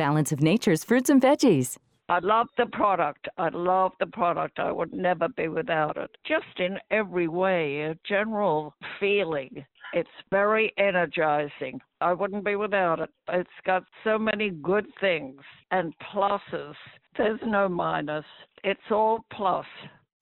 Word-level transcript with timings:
Balance 0.00 0.32
of 0.32 0.40
Nature's 0.40 0.82
fruits 0.82 1.10
and 1.10 1.20
veggies. 1.20 1.76
I 2.08 2.20
love 2.20 2.46
the 2.56 2.64
product. 2.72 3.28
I 3.36 3.50
love 3.50 3.92
the 4.00 4.06
product. 4.06 4.58
I 4.58 4.72
would 4.72 4.94
never 4.94 5.28
be 5.28 5.48
without 5.48 5.98
it. 5.98 6.10
Just 6.26 6.58
in 6.58 6.78
every 6.90 7.28
way, 7.28 7.82
a 7.82 7.94
general 8.08 8.72
feeling. 8.98 9.62
It's 9.92 10.08
very 10.30 10.72
energizing. 10.78 11.82
I 12.00 12.14
wouldn't 12.14 12.46
be 12.46 12.56
without 12.56 13.00
it. 13.00 13.10
It's 13.28 13.60
got 13.66 13.84
so 14.02 14.18
many 14.18 14.48
good 14.48 14.86
things 15.02 15.42
and 15.70 15.92
pluses. 16.10 16.76
There's 17.18 17.40
no 17.44 17.68
minus. 17.68 18.24
It's 18.64 18.90
all 18.90 19.20
plus. 19.30 19.66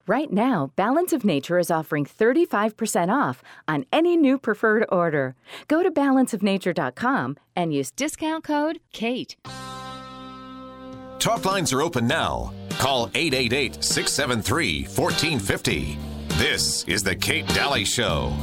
Right 0.09 0.33
now, 0.33 0.71
Balance 0.75 1.13
of 1.13 1.23
Nature 1.23 1.59
is 1.59 1.69
offering 1.69 2.03
35% 2.03 3.13
off 3.13 3.43
on 3.67 3.85
any 3.93 4.17
new 4.17 4.39
preferred 4.39 4.83
order. 4.91 5.35
Go 5.67 5.83
to 5.83 5.91
balanceofnature.com 5.91 7.37
and 7.55 7.71
use 7.71 7.91
discount 7.91 8.43
code 8.43 8.79
KATE. 8.91 9.35
Talk 11.19 11.45
lines 11.45 11.71
are 11.71 11.83
open 11.83 12.07
now. 12.07 12.51
Call 12.79 13.11
888 13.13 13.83
673 13.83 14.85
1450. 14.85 15.99
This 16.39 16.83
is 16.85 17.03
The 17.03 17.15
Kate 17.15 17.45
Dalley 17.49 17.85
Show. 17.85 18.33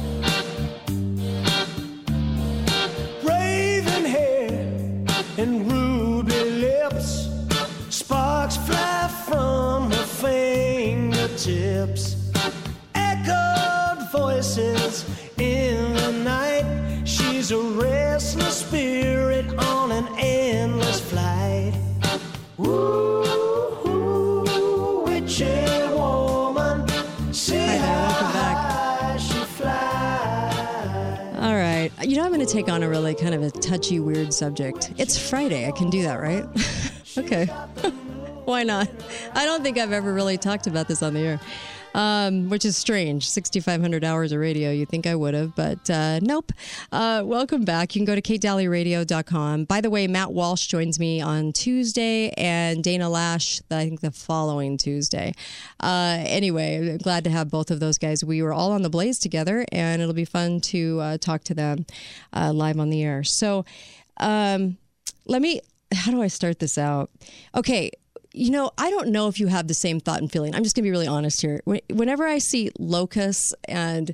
Fingertips. 11.87 12.31
Echoed 12.95 14.11
voices 14.11 15.05
in 15.37 15.93
the 15.93 16.11
night. 16.23 16.65
She's 17.05 17.51
a 17.51 17.57
restless 17.59 18.57
spirit 18.57 19.45
on 19.59 19.91
an 19.91 20.07
endless 20.17 20.99
flight. 20.99 21.73
Ooh, 22.59 23.23
witchy 25.05 25.45
woman, 25.93 26.87
see 27.33 27.57
Hi 27.57 27.77
welcome 27.77 28.33
back. 28.33 29.19
she 29.19 29.37
flies. 29.37 30.55
All 31.37 31.55
right. 31.55 31.91
You 32.01 32.17
know, 32.17 32.23
I'm 32.23 32.33
going 32.33 32.45
to 32.45 32.51
take 32.51 32.67
on 32.67 32.83
a 32.83 32.89
really 32.89 33.15
kind 33.15 33.33
of 33.35 33.43
a 33.43 33.51
touchy, 33.51 33.99
weird 33.99 34.33
subject. 34.33 34.91
It's 34.97 35.17
Friday. 35.17 35.67
I 35.67 35.71
can 35.71 35.89
do 35.89 36.01
that, 36.03 36.15
right? 36.15 36.45
okay. 37.17 37.45
Why 38.47 38.63
not? 38.63 38.89
I 39.33 39.43
don't 39.43 39.61
think 39.61 39.77
I've 39.77 39.91
ever 39.91 40.13
really 40.13 40.37
talked 40.37 40.67
about 40.67 40.87
this 40.87 41.03
on 41.03 41.13
the 41.13 41.19
air, 41.19 41.39
um, 41.97 42.47
which 42.47 42.63
is 42.63 42.77
strange. 42.77 43.27
6,500 43.27 44.03
hours 44.03 44.31
of 44.31 44.39
radio. 44.39 44.69
You 44.71 44.85
think 44.85 45.07
I 45.07 45.15
would 45.15 45.33
have, 45.33 45.55
but 45.55 45.89
uh, 45.89 46.19
nope. 46.21 46.51
Uh, 46.91 47.23
welcome 47.25 47.65
back. 47.65 47.95
You 47.95 47.99
can 47.99 48.05
go 48.05 48.13
to 48.13 48.21
katedalleyradio.com. 48.21 49.65
By 49.65 49.81
the 49.81 49.89
way, 49.89 50.05
Matt 50.05 50.31
Walsh 50.31 50.67
joins 50.67 50.99
me 50.99 51.21
on 51.21 51.51
Tuesday 51.53 52.29
and 52.37 52.83
Dana 52.83 53.09
Loesch, 53.09 53.61
I 53.71 53.85
think 53.85 54.01
the 54.01 54.11
following 54.11 54.77
Tuesday. 54.77 55.33
Uh, 55.79 56.19
anyway, 56.19 56.91
I'm 56.91 56.97
glad 56.99 57.23
to 57.23 57.31
have 57.31 57.49
both 57.49 57.71
of 57.71 57.79
those 57.79 57.97
guys. 57.97 58.23
We 58.23 58.43
were 58.43 58.53
all 58.53 58.71
on 58.71 58.83
the 58.83 58.91
Blaze 58.91 59.17
together, 59.17 59.65
and 59.71 59.99
it'll 59.99 60.13
be 60.13 60.25
fun 60.25 60.61
to 60.61 60.99
uh, 60.99 61.17
talk 61.17 61.43
to 61.45 61.55
them 61.55 61.87
uh, 62.31 62.53
live 62.53 62.79
on 62.79 62.91
the 62.91 63.03
air. 63.03 63.23
So, 63.23 63.65
um, 64.17 64.77
let 65.25 65.41
me, 65.41 65.61
how 65.91 66.11
do 66.11 66.21
I 66.21 66.27
start 66.27 66.59
this 66.59 66.77
out? 66.77 67.09
Okay. 67.55 67.89
You 68.37 68.51
know, 68.51 68.71
I 68.77 68.91
don't 68.91 69.09
know 69.09 69.27
if 69.27 69.39
you 69.39 69.47
have 69.47 69.67
the 69.67 69.73
same 69.73 69.99
thought 69.99 70.21
and 70.21 70.31
feeling. 70.31 70.53
I'm 70.53 70.63
just 70.63 70.75
going 70.75 70.83
to 70.83 70.87
be 70.87 70.91
really 70.91 71.07
honest 71.07 71.41
here. 71.41 71.61
Whenever 71.89 72.27
I 72.27 72.37
see 72.37 72.69
locusts 72.77 73.55
and 73.65 74.13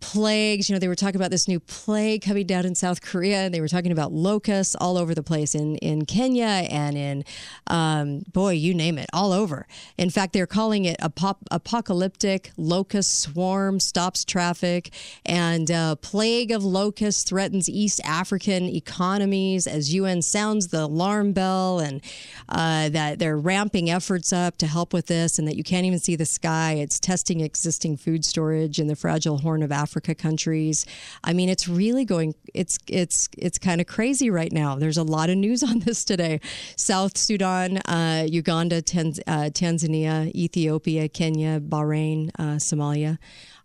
plagues, 0.00 0.68
you 0.68 0.74
know, 0.74 0.78
they 0.78 0.88
were 0.88 0.94
talking 0.94 1.16
about 1.16 1.30
this 1.30 1.48
new 1.48 1.60
plague 1.60 2.22
coming 2.22 2.46
down 2.46 2.64
in 2.64 2.74
South 2.74 3.02
Korea, 3.02 3.38
and 3.38 3.54
they 3.54 3.60
were 3.60 3.68
talking 3.68 3.92
about 3.92 4.12
locusts 4.12 4.74
all 4.74 4.96
over 4.96 5.14
the 5.14 5.22
place 5.22 5.54
in, 5.54 5.76
in 5.76 6.04
Kenya 6.04 6.66
and 6.70 6.96
in, 6.96 7.24
um, 7.66 8.22
boy, 8.32 8.52
you 8.52 8.74
name 8.74 8.98
it, 8.98 9.08
all 9.12 9.32
over. 9.32 9.66
In 9.96 10.10
fact, 10.10 10.32
they're 10.32 10.46
calling 10.46 10.84
it 10.84 10.96
a 11.00 11.10
pop, 11.10 11.38
apocalyptic 11.50 12.52
locust 12.56 13.18
swarm 13.20 13.80
stops 13.80 14.24
traffic, 14.24 14.92
and 15.26 15.70
uh, 15.70 15.96
plague 15.96 16.52
of 16.52 16.64
locusts 16.64 17.24
threatens 17.24 17.68
East 17.68 18.00
African 18.04 18.64
economies 18.64 19.66
as 19.66 19.92
UN 19.94 20.22
sounds 20.22 20.68
the 20.68 20.84
alarm 20.84 21.32
bell, 21.32 21.80
and 21.80 22.00
uh, 22.48 22.88
that 22.90 23.18
they're 23.18 23.38
ramping 23.38 23.90
efforts 23.90 24.32
up 24.32 24.58
to 24.58 24.66
help 24.66 24.92
with 24.92 25.06
this, 25.06 25.38
and 25.38 25.48
that 25.48 25.56
you 25.56 25.64
can't 25.64 25.86
even 25.86 25.98
see 25.98 26.16
the 26.16 26.26
sky. 26.26 26.74
It's 26.74 27.00
testing 27.00 27.40
existing 27.40 27.96
food 27.96 28.24
storage 28.24 28.78
in 28.78 28.86
the 28.86 28.96
fragile 28.96 29.38
Horn 29.38 29.62
of 29.62 29.72
Africa 29.72 29.87
countries. 30.14 30.86
I 31.24 31.32
mean, 31.32 31.48
it's 31.48 31.68
really 31.68 32.04
going. 32.04 32.34
It's 32.54 32.78
it's 32.88 33.28
it's 33.36 33.58
kind 33.58 33.80
of 33.80 33.86
crazy 33.86 34.30
right 34.30 34.52
now. 34.52 34.76
There's 34.76 34.98
a 34.98 35.02
lot 35.02 35.30
of 35.30 35.36
news 35.36 35.62
on 35.70 35.80
this 35.80 36.04
today. 36.04 36.40
South 36.76 37.16
Sudan, 37.16 37.78
uh, 37.78 38.26
Uganda, 38.28 38.82
Tanz- 38.82 39.20
uh, 39.26 39.50
Tanzania, 39.52 40.34
Ethiopia, 40.34 41.08
Kenya, 41.08 41.60
Bahrain, 41.60 42.30
uh, 42.38 42.56
Somalia 42.56 43.18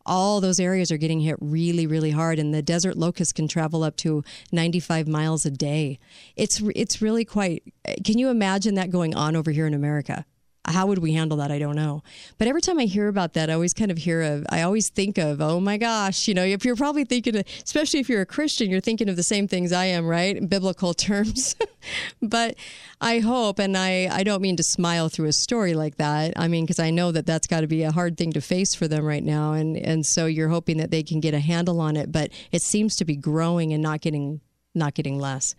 all 0.05 0.41
those 0.41 0.59
areas 0.59 0.91
are 0.91 0.97
getting 0.97 1.21
hit 1.21 1.37
really 1.39 1.87
really 1.87 2.11
hard 2.11 2.39
and 2.39 2.53
the 2.53 2.61
desert 2.61 2.97
locust 2.97 3.35
can 3.35 3.47
travel 3.47 3.83
up 3.83 3.95
to 3.95 4.23
95 4.51 5.07
miles 5.07 5.45
a 5.45 5.51
day 5.51 5.97
it's 6.35 6.61
it's 6.75 7.01
really 7.01 7.23
quite 7.23 7.63
can 8.03 8.17
you 8.17 8.29
imagine 8.29 8.75
that 8.75 8.89
going 8.89 9.15
on 9.15 9.35
over 9.35 9.51
here 9.51 9.65
in 9.65 9.73
america 9.73 10.25
how 10.65 10.87
would 10.87 10.99
we 10.99 11.13
handle 11.13 11.37
that? 11.37 11.51
I 11.51 11.59
don't 11.59 11.75
know. 11.75 12.03
But 12.37 12.47
every 12.47 12.61
time 12.61 12.79
I 12.79 12.85
hear 12.85 13.09
about 13.09 13.33
that, 13.33 13.49
I 13.49 13.53
always 13.53 13.73
kind 13.73 13.91
of 13.91 13.97
hear 13.97 14.21
of, 14.21 14.45
I 14.49 14.61
always 14.61 14.89
think 14.89 15.17
of, 15.17 15.41
oh 15.41 15.59
my 15.59 15.77
gosh, 15.77 16.27
you 16.27 16.33
know, 16.33 16.43
if 16.43 16.63
you're 16.63 16.77
probably 16.77 17.03
thinking, 17.03 17.35
of, 17.35 17.45
especially 17.63 17.99
if 17.99 18.07
you're 18.07 18.21
a 18.21 18.25
Christian, 18.25 18.69
you're 18.69 18.79
thinking 18.79 19.09
of 19.09 19.17
the 19.17 19.23
same 19.23 19.47
things 19.47 19.73
I 19.73 19.85
am, 19.85 20.07
right? 20.07 20.37
In 20.37 20.47
biblical 20.53 20.93
terms. 20.93 21.55
but 22.21 22.55
I 23.01 23.19
hope, 23.19 23.59
and 23.59 23.75
I, 23.75 24.07
I 24.09 24.23
don't 24.23 24.41
mean 24.41 24.55
to 24.55 24.63
smile 24.63 25.09
through 25.09 25.27
a 25.27 25.33
story 25.33 25.73
like 25.73 25.97
that. 25.97 26.33
I 26.37 26.47
mean, 26.47 26.63
because 26.63 26.79
I 26.79 26.91
know 26.91 27.11
that 27.11 27.25
that's 27.25 27.47
got 27.47 27.61
to 27.61 27.67
be 27.67 27.83
a 27.83 27.91
hard 27.91 28.17
thing 28.17 28.31
to 28.33 28.41
face 28.41 28.73
for 28.73 28.87
them 28.87 29.03
right 29.03 29.23
now. 29.23 29.53
And, 29.53 29.75
and 29.75 30.05
so 30.05 30.27
you're 30.27 30.49
hoping 30.49 30.77
that 30.77 30.91
they 30.91 31.03
can 31.03 31.19
get 31.19 31.33
a 31.33 31.39
handle 31.39 31.81
on 31.81 31.97
it, 31.97 32.11
but 32.11 32.31
it 32.53 32.61
seems 32.61 32.95
to 32.97 33.05
be 33.05 33.17
growing 33.17 33.73
and 33.73 33.83
not 33.83 33.99
getting, 33.99 34.39
not 34.73 34.93
getting 34.93 35.19
less. 35.19 35.55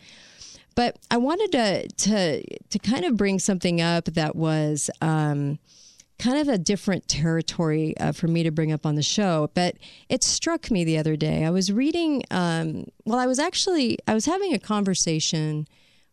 But 0.75 0.99
I 1.11 1.17
wanted 1.17 1.53
to 1.53 1.89
to 1.89 2.59
to 2.71 2.79
kind 2.79 3.05
of 3.05 3.17
bring 3.17 3.39
something 3.39 3.81
up 3.81 4.07
that 4.07 4.35
was 4.35 4.91
um, 5.01 5.59
kind 6.19 6.39
of 6.39 6.49
a 6.49 6.59
different 6.59 7.09
territory 7.09 7.97
uh, 7.99 8.13
for 8.13 8.29
me 8.29 8.43
to 8.43 8.51
bring 8.51 8.73
up 8.73 8.87
on 8.87 8.95
the 8.95 9.03
show. 9.03 9.51
But 9.55 9.77
it 10.09 10.25
struck 10.25 10.71
me 10.71 10.85
the 10.85 10.99
other 10.99 11.17
day. 11.17 11.45
I 11.45 11.51
was 11.51 11.73
reading. 11.73 12.23
Um, 12.31 12.87
well, 13.05 13.19
I 13.19 13.27
was 13.27 13.39
actually 13.39 13.99
I 14.09 14.15
was 14.15 14.27
having 14.27 14.53
a 14.53 14.59
conversation 14.59 15.67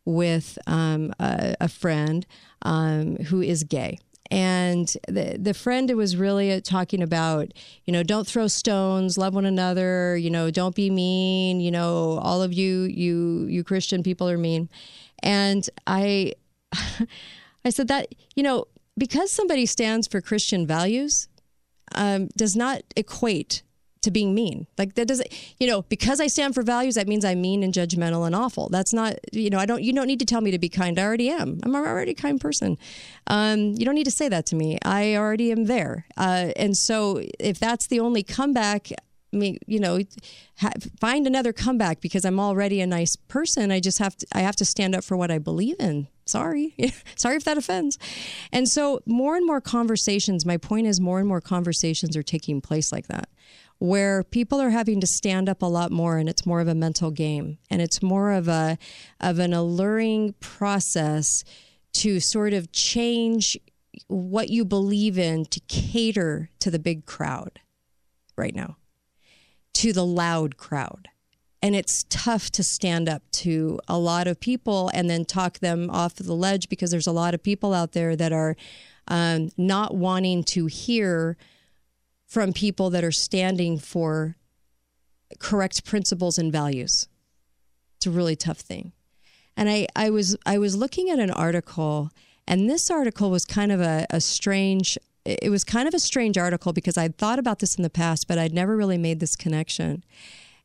with 0.05 0.57
um, 0.67 1.13
a, 1.19 1.55
a 1.61 1.67
friend 1.67 2.25
um, 2.63 3.17
who 3.17 3.41
is 3.41 3.63
gay. 3.63 3.99
And 4.31 4.87
the 5.09 5.37
the 5.37 5.53
friend 5.53 5.91
was 5.91 6.15
really 6.15 6.53
uh, 6.53 6.61
talking 6.63 7.03
about, 7.03 7.51
you 7.83 7.91
know, 7.91 8.01
don't 8.01 8.25
throw 8.25 8.47
stones, 8.47 9.17
love 9.17 9.35
one 9.35 9.45
another, 9.45 10.15
you 10.15 10.29
know, 10.29 10.49
don't 10.49 10.73
be 10.73 10.89
mean, 10.89 11.59
you 11.59 11.69
know, 11.69 12.17
all 12.23 12.41
of 12.41 12.53
you 12.53 12.83
you 12.83 13.45
you 13.47 13.65
Christian 13.65 14.03
people 14.03 14.29
are 14.29 14.37
mean. 14.37 14.69
And 15.21 15.69
I 15.85 16.33
I 17.65 17.69
said 17.69 17.89
that, 17.89 18.15
you 18.33 18.41
know, 18.41 18.65
because 18.97 19.31
somebody 19.31 19.65
stands 19.65 20.07
for 20.07 20.21
Christian 20.21 20.65
values, 20.65 21.27
um, 21.93 22.27
does 22.37 22.55
not 22.55 22.83
equate 22.95 23.63
to 24.01 24.11
being 24.11 24.33
mean. 24.33 24.67
Like 24.77 24.95
that 24.95 25.07
doesn't, 25.07 25.29
you 25.59 25.67
know, 25.67 25.83
because 25.83 26.19
I 26.19 26.27
stand 26.27 26.55
for 26.55 26.63
values, 26.63 26.95
that 26.95 27.07
means 27.07 27.23
I'm 27.23 27.41
mean 27.41 27.63
and 27.63 27.73
judgmental 27.73 28.25
and 28.25 28.35
awful. 28.35 28.69
That's 28.69 28.93
not, 28.93 29.15
you 29.31 29.49
know, 29.49 29.59
I 29.59 29.65
don't, 29.65 29.83
you 29.83 29.93
don't 29.93 30.07
need 30.07 30.19
to 30.19 30.25
tell 30.25 30.41
me 30.41 30.51
to 30.51 30.59
be 30.59 30.69
kind. 30.69 30.97
I 30.97 31.03
already 31.03 31.29
am. 31.29 31.59
I'm 31.63 31.75
already 31.75 32.11
a 32.11 32.15
kind 32.15 32.39
person. 32.39 32.77
Um, 33.27 33.73
you 33.77 33.85
don't 33.85 33.95
need 33.95 34.05
to 34.05 34.11
say 34.11 34.27
that 34.29 34.45
to 34.47 34.55
me. 34.55 34.77
I 34.83 35.15
already 35.15 35.51
am 35.51 35.65
there. 35.65 36.05
Uh, 36.17 36.51
and 36.55 36.75
so 36.75 37.21
if 37.39 37.59
that's 37.59 37.87
the 37.87 37.99
only 37.99 38.23
comeback, 38.23 38.91
I 39.33 39.37
mean, 39.37 39.59
you 39.65 39.79
know, 39.79 39.99
ha- 40.57 40.73
find 40.99 41.25
another 41.25 41.53
comeback 41.53 42.01
because 42.01 42.25
I'm 42.25 42.39
already 42.39 42.81
a 42.81 42.87
nice 42.87 43.15
person. 43.15 43.71
I 43.71 43.79
just 43.79 43.99
have 43.99 44.17
to, 44.17 44.27
I 44.33 44.41
have 44.41 44.55
to 44.57 44.65
stand 44.65 44.95
up 44.95 45.03
for 45.03 45.15
what 45.15 45.31
I 45.31 45.37
believe 45.37 45.75
in. 45.79 46.07
Sorry. 46.25 46.75
Sorry 47.15 47.35
if 47.37 47.43
that 47.45 47.57
offends. 47.57 47.97
And 48.51 48.67
so 48.67 49.01
more 49.05 49.35
and 49.35 49.45
more 49.45 49.61
conversations, 49.61 50.45
my 50.45 50.57
point 50.57 50.87
is 50.87 50.99
more 50.99 51.19
and 51.19 51.27
more 51.27 51.41
conversations 51.41 52.17
are 52.17 52.23
taking 52.23 52.61
place 52.61 52.91
like 52.91 53.07
that 53.07 53.29
where 53.81 54.23
people 54.23 54.61
are 54.61 54.69
having 54.69 55.01
to 55.01 55.07
stand 55.07 55.49
up 55.49 55.63
a 55.63 55.65
lot 55.65 55.91
more 55.91 56.19
and 56.19 56.29
it's 56.29 56.45
more 56.45 56.61
of 56.61 56.67
a 56.67 56.75
mental 56.75 57.09
game. 57.09 57.57
And 57.67 57.81
it's 57.81 57.99
more 57.99 58.31
of 58.31 58.47
a 58.47 58.77
of 59.19 59.39
an 59.39 59.55
alluring 59.55 60.35
process 60.39 61.43
to 61.93 62.19
sort 62.19 62.53
of 62.53 62.71
change 62.71 63.57
what 64.05 64.49
you 64.49 64.65
believe 64.65 65.17
in 65.17 65.45
to 65.45 65.59
cater 65.61 66.51
to 66.59 66.69
the 66.69 66.77
big 66.77 67.07
crowd 67.07 67.59
right 68.37 68.53
now 68.53 68.77
to 69.73 69.91
the 69.91 70.05
loud 70.05 70.57
crowd. 70.57 71.07
And 71.63 71.75
it's 71.75 72.05
tough 72.07 72.51
to 72.51 72.63
stand 72.63 73.09
up 73.09 73.23
to 73.31 73.79
a 73.87 73.97
lot 73.97 74.27
of 74.27 74.39
people 74.39 74.91
and 74.93 75.09
then 75.09 75.25
talk 75.25 75.57
them 75.57 75.89
off 75.89 76.15
the 76.15 76.33
ledge 76.33 76.69
because 76.69 76.91
there's 76.91 77.07
a 77.07 77.11
lot 77.11 77.33
of 77.33 77.41
people 77.41 77.73
out 77.73 77.93
there 77.93 78.15
that 78.15 78.31
are 78.31 78.55
um, 79.07 79.49
not 79.57 79.95
wanting 79.95 80.43
to 80.43 80.67
hear 80.67 81.35
from 82.31 82.53
people 82.53 82.89
that 82.89 83.03
are 83.03 83.11
standing 83.11 83.77
for 83.77 84.37
correct 85.39 85.83
principles 85.83 86.37
and 86.37 86.49
values. 86.49 87.09
It's 87.97 88.05
a 88.05 88.09
really 88.09 88.37
tough 88.37 88.59
thing. 88.59 88.93
And 89.57 89.69
I, 89.69 89.87
I 89.97 90.11
was 90.11 90.37
I 90.45 90.57
was 90.57 90.77
looking 90.77 91.09
at 91.09 91.19
an 91.19 91.29
article, 91.29 92.09
and 92.47 92.69
this 92.69 92.89
article 92.89 93.29
was 93.29 93.43
kind 93.43 93.69
of 93.69 93.81
a, 93.81 94.07
a 94.09 94.21
strange. 94.21 94.97
It 95.25 95.49
was 95.49 95.65
kind 95.65 95.89
of 95.89 95.93
a 95.93 95.99
strange 95.99 96.37
article 96.37 96.71
because 96.71 96.97
I'd 96.97 97.17
thought 97.17 97.37
about 97.37 97.59
this 97.59 97.75
in 97.75 97.83
the 97.83 97.89
past, 97.89 98.29
but 98.29 98.37
I'd 98.37 98.53
never 98.53 98.77
really 98.77 98.97
made 98.97 99.19
this 99.19 99.35
connection. 99.35 100.01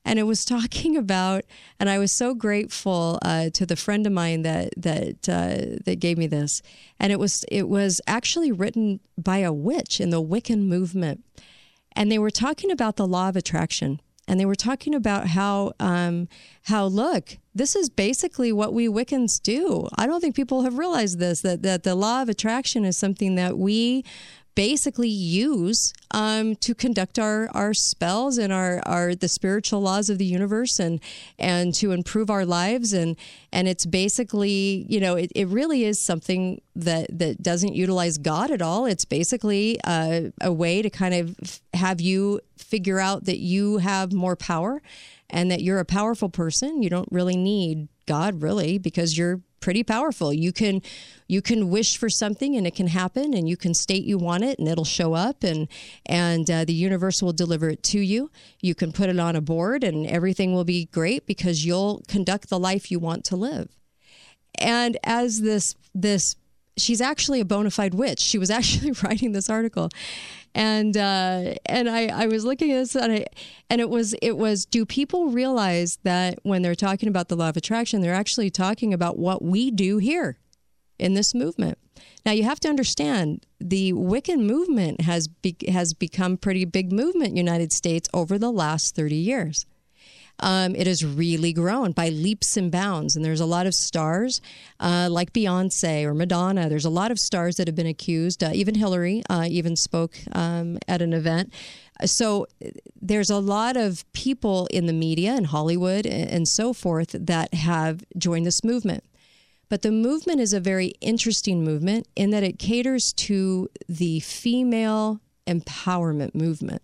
And 0.04 0.20
it 0.20 0.22
was 0.22 0.44
talking 0.54 0.96
about, 0.96 1.46
and 1.80 1.90
I 1.90 1.98
was 1.98 2.12
so 2.12 2.32
grateful 2.32 3.18
uh, 3.22 3.50
to 3.50 3.66
the 3.66 3.74
friend 3.74 4.06
of 4.06 4.12
mine 4.12 4.42
that 4.42 4.72
that 4.76 5.28
uh, 5.28 5.82
that 5.84 5.98
gave 5.98 6.16
me 6.16 6.28
this. 6.28 6.62
And 7.00 7.10
it 7.10 7.18
was 7.18 7.44
it 7.50 7.68
was 7.68 8.00
actually 8.06 8.52
written 8.52 9.00
by 9.18 9.38
a 9.38 9.52
witch 9.52 10.00
in 10.00 10.10
the 10.10 10.22
Wiccan 10.22 10.68
movement, 10.68 11.24
and 11.96 12.12
they 12.12 12.19
were 12.19 12.31
talking 12.31 12.70
about 12.70 12.96
the 12.96 13.06
law 13.06 13.28
of 13.28 13.37
attraction 13.37 14.00
and 14.28 14.38
they 14.38 14.44
were 14.44 14.54
talking 14.54 14.94
about 14.94 15.28
how 15.28 15.72
um, 15.81 16.28
how 16.64 16.84
look 16.87 17.38
this 17.54 17.75
is 17.75 17.88
basically 17.88 18.52
what 18.52 18.75
we 18.75 18.87
Wiccans 18.87 19.40
do. 19.40 19.88
I 19.96 20.06
don't 20.06 20.20
think 20.20 20.37
people 20.37 20.62
have 20.62 20.76
realized 20.76 21.19
this 21.19 21.40
that 21.40 21.62
that 21.62 21.84
the 21.84 21.94
law 21.94 22.22
of 22.22 22.28
attraction 22.28 22.84
is 22.84 22.96
something 22.96 23.34
that 23.37 23.56
we 23.56 24.04
basically 24.56 25.08
use 25.08 25.93
um, 26.11 26.56
to 26.56 26.75
conduct 26.75 27.19
our, 27.19 27.49
our 27.55 27.73
spells 27.73 28.38
and 28.38 28.53
our, 28.53 28.81
our 28.87 29.14
the 29.14 29.29
spiritual 29.29 29.81
laws 29.81 30.11
of 30.11 30.19
the 30.19 30.25
universe 30.25 30.81
and 30.81 30.99
and 31.38 31.73
to 31.75 31.93
improve 31.93 32.29
our 32.31 32.44
lives. 32.44 32.93
And 32.93 33.17
and 33.53 33.69
it's 33.69 33.87
basically 33.87 34.85
you 34.88 34.99
know 34.99 35.14
it, 35.14 35.31
it 35.37 35.47
really 35.47 35.85
is 35.85 36.00
something 36.00 36.61
that 36.75 37.06
that 37.17 37.43
doesn't 37.43 37.75
utilize 37.75 38.19
God 38.19 38.50
at 38.50 38.62
all. 38.62 38.87
It's 38.87 39.05
basically 39.05 39.79
a, 39.87 40.32
a 40.41 40.53
way 40.53 40.82
to 40.82 40.91
kind 40.91 41.14
of 41.14 41.61
have 41.75 42.00
you 42.00 42.41
figure 42.56 42.99
out 42.99 43.26
that 43.26 43.38
you 43.38 43.79
have 43.79 44.12
more 44.12 44.35
power 44.35 44.82
and 45.29 45.50
that 45.50 45.61
you're 45.61 45.81
a 45.81 45.85
powerful 45.85 46.31
person. 46.31 46.82
You 46.82 46.91
don't 46.91 47.09
really 47.12 47.37
need 47.37 47.88
God 48.06 48.43
really 48.43 48.79
because 48.79 49.19
you're 49.19 49.41
pretty 49.66 49.82
powerful. 49.82 50.32
You 50.32 50.52
can 50.52 50.80
you 51.26 51.42
can 51.42 51.70
wish 51.70 51.96
for 51.96 52.08
something 52.08 52.54
and 52.54 52.68
it 52.68 52.76
can 52.76 52.86
happen, 52.86 53.34
and 53.34 53.48
you 53.48 53.56
can 53.56 53.74
state 53.74 54.04
you 54.04 54.16
want 54.16 54.44
it 54.44 54.60
and 54.60 54.68
it'll 54.68 54.84
show 54.84 55.12
up, 55.12 55.42
and 55.42 55.66
and 56.06 56.48
uh, 56.48 56.64
the 56.64 56.72
universe 56.72 57.20
will 57.20 57.32
deliver 57.32 57.70
it 57.70 57.82
to 57.82 57.98
you. 57.98 58.30
You 58.60 58.76
can 58.76 58.92
put 58.92 59.08
it 59.08 59.18
on 59.18 59.34
a 59.34 59.40
board, 59.40 59.82
and 59.82 60.06
everything 60.06 60.54
will 60.54 60.62
be 60.62 60.84
great 60.84 61.26
because 61.26 61.66
you'll 61.66 62.04
conduct 62.06 62.48
the 62.48 62.60
life 62.60 62.92
you 62.92 63.00
want 63.00 63.24
to 63.24 63.34
live. 63.34 63.68
And 64.56 64.96
as 65.02 65.40
this 65.40 65.74
this 65.92 66.36
she's 66.76 67.00
actually 67.00 67.40
a 67.40 67.44
bona 67.44 67.70
fide 67.70 67.94
witch. 67.94 68.20
She 68.20 68.38
was 68.38 68.50
actually 68.58 68.93
writing 69.02 69.32
this 69.32 69.49
article, 69.49 69.88
and 70.55 70.96
uh, 70.96 71.55
and 71.67 71.88
I, 71.88 72.06
I 72.06 72.26
was 72.26 72.44
looking 72.44 72.73
at 72.73 72.76
this 72.76 72.94
and 72.94 73.12
I, 73.12 73.26
and 73.70 73.81
it 73.81 73.90
was 73.90 74.14
it 74.23 74.37
was 74.37 74.64
do 74.67 74.84
people 74.84 75.28
realize 75.28 75.99
that 76.02 76.38
when 76.43 76.62
they're 76.62 76.75
talking 76.75 77.08
about 77.08 77.28
the 77.28 77.37
law 77.37 77.49
of 77.49 77.56
attraction 77.56 78.00
they're 78.00 78.14
actually 78.14 78.50
talking 78.50 78.93
about 78.94 79.19
what 79.19 79.43
we 79.43 79.70
do 79.70 79.99
here 79.99 80.38
in 80.99 81.14
this 81.14 81.34
movement? 81.34 81.78
Now 82.25 82.32
you 82.32 82.43
have 82.44 82.61
to 82.61 82.69
understand 82.69 83.46
the 83.61 83.93
Wiccan 83.93 84.40
movement 84.40 85.02
has 85.02 85.28
be, 85.28 85.56
has 85.69 85.94
become 85.94 86.37
pretty 86.37 86.64
big 86.64 86.93
movement 86.93 87.31
in 87.31 87.37
United 87.37 87.73
States 87.73 88.08
over 88.12 88.38
the 88.38 88.50
last 88.50 88.96
30 88.96 89.14
years 89.14 89.67
um, 90.41 90.75
it 90.75 90.87
has 90.87 91.05
really 91.05 91.53
grown 91.53 91.93
by 91.93 92.09
leaps 92.09 92.56
and 92.56 92.71
bounds. 92.71 93.17
And 93.17 93.25
there's 93.25 93.41
a 93.41 93.47
lot 93.47 93.67
of 93.67 93.75
stars 93.75 94.41
uh, 94.81 95.09
like 95.11 95.33
Beyonce 95.33 96.05
or 96.05 96.15
Madonna. 96.15 96.69
There's 96.69 96.85
a 96.85 96.91
lot 96.91 97.11
of 97.11 97.19
stars 97.19 97.56
that 97.56 97.69
have 97.69 97.75
been 97.75 97.87
accused. 97.87 98.43
Uh, 98.43 98.50
even 98.53 98.75
Hillary 98.75 99.23
uh, 99.31 99.47
even 99.49 99.77
spoke 99.77 100.15
um, 100.33 100.79
at 100.87 101.03
an 101.03 101.12
event. 101.12 101.53
So 102.05 102.47
there's 103.00 103.31
a 103.31 103.38
lot 103.38 103.77
of 103.77 104.05
people 104.12 104.67
in 104.71 104.87
the 104.87 104.93
media 104.93 105.33
and 105.33 105.47
Hollywood 105.47 106.06
and 106.06 106.47
so 106.47 106.73
forth 106.75 107.17
that 107.19 107.55
have 107.55 108.05
joined 108.19 108.44
this 108.44 108.62
movement. 108.62 109.03
But 109.69 109.83
the 109.83 109.91
movement 109.91 110.41
is 110.41 110.53
a 110.53 110.61
very 110.61 110.93
interesting 111.00 111.65
movement 111.65 112.06
in 112.15 112.31
that 112.31 112.43
it 112.43 112.59
caters 112.59 113.12
to 113.15 113.69
the 113.88 114.21
female 114.21 115.21
empowerment 115.47 116.35
movement. 116.35 116.83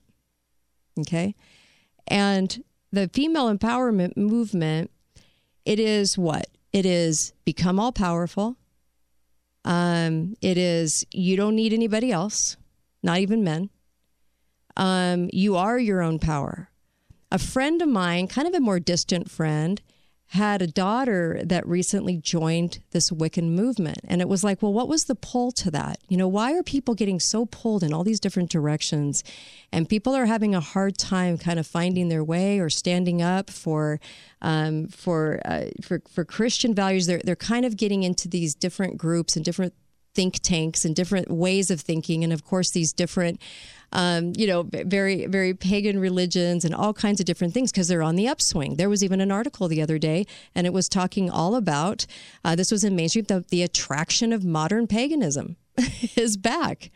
Okay. 0.99 1.35
And 2.09 2.63
the 2.93 3.09
female 3.13 3.53
empowerment 3.53 4.17
movement, 4.17 4.91
it 5.65 5.81
is 5.81 6.19
what? 6.19 6.47
It 6.73 6.87
is 6.87 7.33
become 7.45 7.81
all 7.81 7.93
powerful. 7.93 8.57
Um, 9.65 10.35
it 10.41 10.59
is 10.59 11.07
you 11.13 11.37
don't 11.37 11.57
need 11.57 11.73
anybody 11.73 12.13
else, 12.13 12.57
not 13.03 13.19
even 13.19 13.45
men. 13.45 13.71
Um, 14.77 15.31
you 15.33 15.57
are 15.57 15.79
your 15.79 16.03
own 16.03 16.19
power. 16.19 16.71
A 17.31 17.39
friend 17.39 17.81
of 17.81 17.89
mine, 17.89 18.29
kind 18.29 18.47
of 18.47 18.55
a 18.55 18.61
more 18.61 18.81
distant 18.81 19.31
friend, 19.31 19.81
had 20.33 20.63
a 20.63 20.67
daughter 20.67 21.43
that 21.45 21.67
recently 21.69 22.17
joined 22.17 22.79
this 22.93 23.11
Wiccan 23.11 23.51
movement. 23.51 23.99
And 24.09 24.23
it 24.23 24.29
was 24.31 24.43
like, 24.43 24.63
well, 24.63 24.73
what 24.73 24.89
was 24.89 25.05
the 25.05 25.15
pull 25.15 25.53
to 25.53 25.71
that? 25.73 25.99
You 26.09 26.17
know, 26.17 26.27
why 26.27 26.55
are 26.55 26.63
people 26.63 26.95
getting 26.95 27.21
so 27.21 27.45
pulled 27.45 27.83
in 27.83 27.93
all 27.93 28.03
these 28.03 28.19
different 28.19 28.49
directions? 28.49 29.23
And 29.73 29.87
people 29.87 30.15
are 30.15 30.25
having 30.25 30.55
a 30.55 30.61
hard 30.61 30.97
time 30.97 31.37
kind 31.37 31.59
of 31.59 31.67
finding 31.67 32.09
their 32.09 32.25
way 32.25 32.61
or 32.61 32.71
standing 32.71 33.21
up 33.21 33.51
for 33.51 34.01
um, 34.41 34.89
for, 34.89 35.43
uh, 35.45 35.67
for 35.83 36.01
for 36.11 36.25
Christian 36.25 36.75
values. 36.75 37.07
They're 37.07 37.21
they're 37.23 37.37
kind 37.37 37.67
of 37.67 37.77
getting 37.77 38.03
into 38.03 38.27
these 38.27 38.55
different 38.55 38.97
groups 38.97 39.37
and 39.37 39.45
different 39.45 39.75
think 40.15 40.41
tanks 40.41 40.85
and 40.85 40.95
different 40.95 41.31
ways 41.31 41.71
of 41.71 41.81
thinking, 41.81 42.25
and 42.25 42.33
of 42.33 42.45
course 42.45 42.71
these 42.71 42.93
different 42.93 43.41
um, 43.93 44.33
you 44.37 44.47
know, 44.47 44.63
very, 44.63 45.27
very 45.27 45.55
pagan 45.55 45.99
religions 45.99 46.65
and 46.65 46.75
all 46.75 46.95
kinds 46.95 47.21
of 47.21 47.27
different 47.27 47.53
things 47.53 47.71
because 47.71 47.89
they're 47.89 48.03
on 48.03 48.17
the 48.17 48.27
upswing. 48.27 48.77
There 48.77 48.89
was 48.89 49.05
even 49.05 49.21
an 49.21 49.31
article 49.31 49.69
the 49.69 49.83
other 49.83 49.99
day, 49.99 50.27
and 50.55 50.67
it 50.67 50.73
was 50.73 50.89
talking 50.89 51.31
all 51.31 51.55
about 51.55 52.07
uh, 52.45 52.57
this 52.57 52.73
was 52.73 52.85
in 52.85 52.97
mainstream 52.97 53.27
the, 53.27 53.45
the 53.51 53.63
attraction 53.63 54.33
of 54.33 54.45
modern 54.45 54.87
paganism 54.87 55.57
is 56.17 56.37
back. 56.37 56.91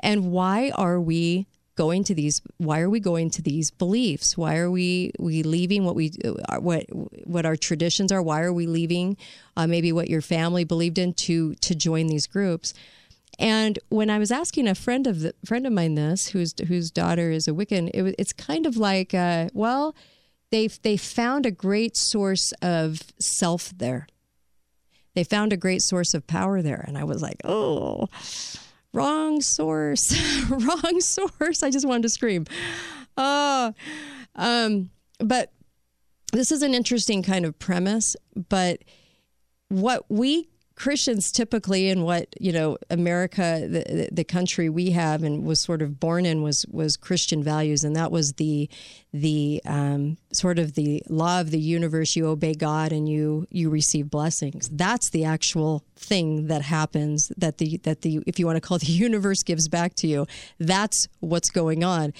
And 0.00 0.32
why 0.32 0.70
are 0.74 1.00
we 1.00 1.46
going 1.76 2.04
to 2.04 2.14
these 2.14 2.40
why 2.58 2.80
are 2.80 2.90
we 2.90 3.00
going 3.00 3.30
to 3.30 3.42
these 3.42 3.70
beliefs? 3.70 4.36
Why 4.36 4.56
are 4.58 4.70
we 4.70 5.12
we 5.18 5.42
leaving 5.42 5.84
what 5.84 5.94
we 5.94 6.12
what 6.58 6.86
what 7.24 7.46
our 7.46 7.56
traditions 7.56 8.12
are? 8.12 8.22
Why 8.22 8.42
are 8.42 8.52
we 8.52 8.66
leaving 8.66 9.16
uh, 9.56 9.66
maybe 9.66 9.92
what 9.92 10.08
your 10.08 10.20
family 10.20 10.64
believed 10.64 10.98
in 10.98 11.14
to 11.14 11.54
to 11.56 11.74
join 11.74 12.06
these 12.06 12.26
groups? 12.26 12.74
And 13.38 13.78
when 13.88 14.10
I 14.10 14.18
was 14.18 14.30
asking 14.30 14.68
a 14.68 14.74
friend 14.74 15.06
of 15.06 15.20
the, 15.20 15.34
friend 15.44 15.66
of 15.66 15.72
mine 15.72 15.94
this, 15.94 16.28
whose 16.28 16.54
whose 16.68 16.90
daughter 16.90 17.30
is 17.30 17.48
a 17.48 17.52
Wiccan, 17.52 17.90
it, 17.92 18.14
it's 18.18 18.32
kind 18.32 18.66
of 18.66 18.76
like, 18.76 19.12
uh, 19.14 19.48
well, 19.52 19.94
they 20.50 20.68
they 20.68 20.96
found 20.96 21.46
a 21.46 21.50
great 21.50 21.96
source 21.96 22.52
of 22.62 23.00
self 23.18 23.72
there. 23.76 24.06
They 25.14 25.24
found 25.24 25.52
a 25.52 25.56
great 25.56 25.82
source 25.82 26.14
of 26.14 26.26
power 26.26 26.62
there, 26.62 26.84
and 26.86 26.98
I 26.98 27.04
was 27.04 27.22
like, 27.22 27.40
oh, 27.44 28.08
wrong 28.94 29.42
source, 29.42 30.14
wrong 30.48 31.00
source. 31.00 31.62
I 31.62 31.70
just 31.70 31.86
wanted 31.86 32.04
to 32.04 32.08
scream. 32.08 32.46
Oh, 33.16 33.74
um, 34.36 34.90
but 35.18 35.52
this 36.32 36.50
is 36.50 36.62
an 36.62 36.74
interesting 36.74 37.22
kind 37.22 37.44
of 37.44 37.58
premise. 37.58 38.16
But 38.48 38.82
what 39.68 40.04
we 40.08 40.48
Christians 40.76 41.30
typically 41.30 41.88
in 41.88 42.02
what 42.02 42.34
you 42.40 42.52
know 42.52 42.76
America 42.90 43.66
the, 43.68 44.08
the 44.10 44.24
country 44.24 44.68
we 44.68 44.90
have 44.90 45.22
and 45.22 45.44
was 45.44 45.60
sort 45.60 45.82
of 45.82 46.00
born 46.00 46.26
in 46.26 46.42
was 46.42 46.66
was 46.70 46.96
Christian 46.96 47.42
values. 47.42 47.84
And 47.84 47.94
that 47.96 48.10
was 48.10 48.34
the 48.34 48.68
the 49.12 49.62
um, 49.66 50.16
sort 50.32 50.58
of 50.58 50.74
the 50.74 51.02
law 51.08 51.40
of 51.40 51.50
the 51.52 51.60
universe. 51.60 52.16
You 52.16 52.26
obey 52.26 52.54
God 52.54 52.92
and 52.92 53.08
you 53.08 53.46
you 53.50 53.70
receive 53.70 54.10
blessings. 54.10 54.68
That's 54.68 55.10
the 55.10 55.24
actual 55.24 55.84
thing 55.96 56.48
that 56.48 56.62
happens 56.62 57.30
that 57.36 57.58
the 57.58 57.78
that 57.84 58.02
the 58.02 58.20
if 58.26 58.38
you 58.38 58.46
want 58.46 58.56
to 58.56 58.60
call 58.60 58.76
it 58.76 58.80
the 58.86 58.92
universe 58.92 59.42
gives 59.42 59.68
back 59.68 59.94
to 59.94 60.06
you 60.06 60.26
that's 60.58 61.08
what's 61.20 61.50
going 61.50 61.84
on. 61.84 62.12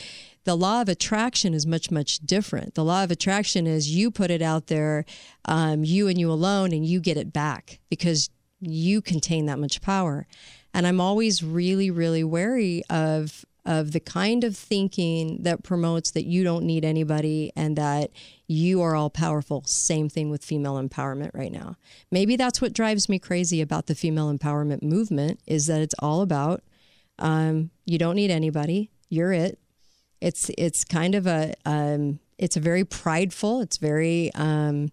The 0.44 0.56
law 0.56 0.82
of 0.82 0.88
attraction 0.88 1.54
is 1.54 1.66
much 1.66 1.90
much 1.90 2.18
different. 2.18 2.74
The 2.74 2.84
law 2.84 3.02
of 3.02 3.10
attraction 3.10 3.66
is 3.66 3.88
you 3.88 4.10
put 4.10 4.30
it 4.30 4.42
out 4.42 4.66
there 4.68 5.04
um, 5.46 5.84
you 5.84 6.06
and 6.08 6.18
you 6.18 6.30
alone 6.30 6.72
and 6.72 6.84
you 6.84 7.00
get 7.00 7.16
it 7.16 7.32
back 7.32 7.80
because 7.88 8.30
you 8.60 9.00
contain 9.00 9.46
that 9.46 9.58
much 9.58 9.80
power. 9.80 10.26
And 10.72 10.86
I'm 10.86 11.00
always 11.00 11.42
really, 11.42 11.90
really 11.90 12.24
wary 12.24 12.82
of 12.90 13.44
of 13.66 13.92
the 13.92 14.00
kind 14.00 14.44
of 14.44 14.54
thinking 14.54 15.42
that 15.42 15.62
promotes 15.62 16.10
that 16.10 16.26
you 16.26 16.44
don't 16.44 16.66
need 16.66 16.84
anybody 16.84 17.50
and 17.56 17.76
that 17.76 18.10
you 18.46 18.82
are 18.82 18.94
all 18.94 19.08
powerful. 19.08 19.62
Same 19.64 20.10
thing 20.10 20.28
with 20.28 20.44
female 20.44 20.74
empowerment 20.74 21.30
right 21.32 21.50
now. 21.50 21.76
Maybe 22.10 22.36
that's 22.36 22.60
what 22.60 22.74
drives 22.74 23.08
me 23.08 23.18
crazy 23.18 23.62
about 23.62 23.86
the 23.86 23.94
female 23.94 24.30
empowerment 24.30 24.82
movement 24.82 25.40
is 25.46 25.66
that 25.68 25.80
it's 25.80 25.94
all 26.00 26.20
about 26.20 26.62
um, 27.18 27.70
you 27.86 27.96
don't 27.98 28.16
need 28.16 28.30
anybody. 28.30 28.90
You're 29.08 29.32
it. 29.32 29.58
It's 30.20 30.50
it's 30.56 30.84
kind 30.84 31.14
of 31.14 31.26
a 31.26 31.54
um, 31.64 32.18
it's 32.38 32.56
a 32.56 32.60
very 32.60 32.84
prideful. 32.84 33.60
It's 33.60 33.76
very 33.76 34.30
um, 34.34 34.90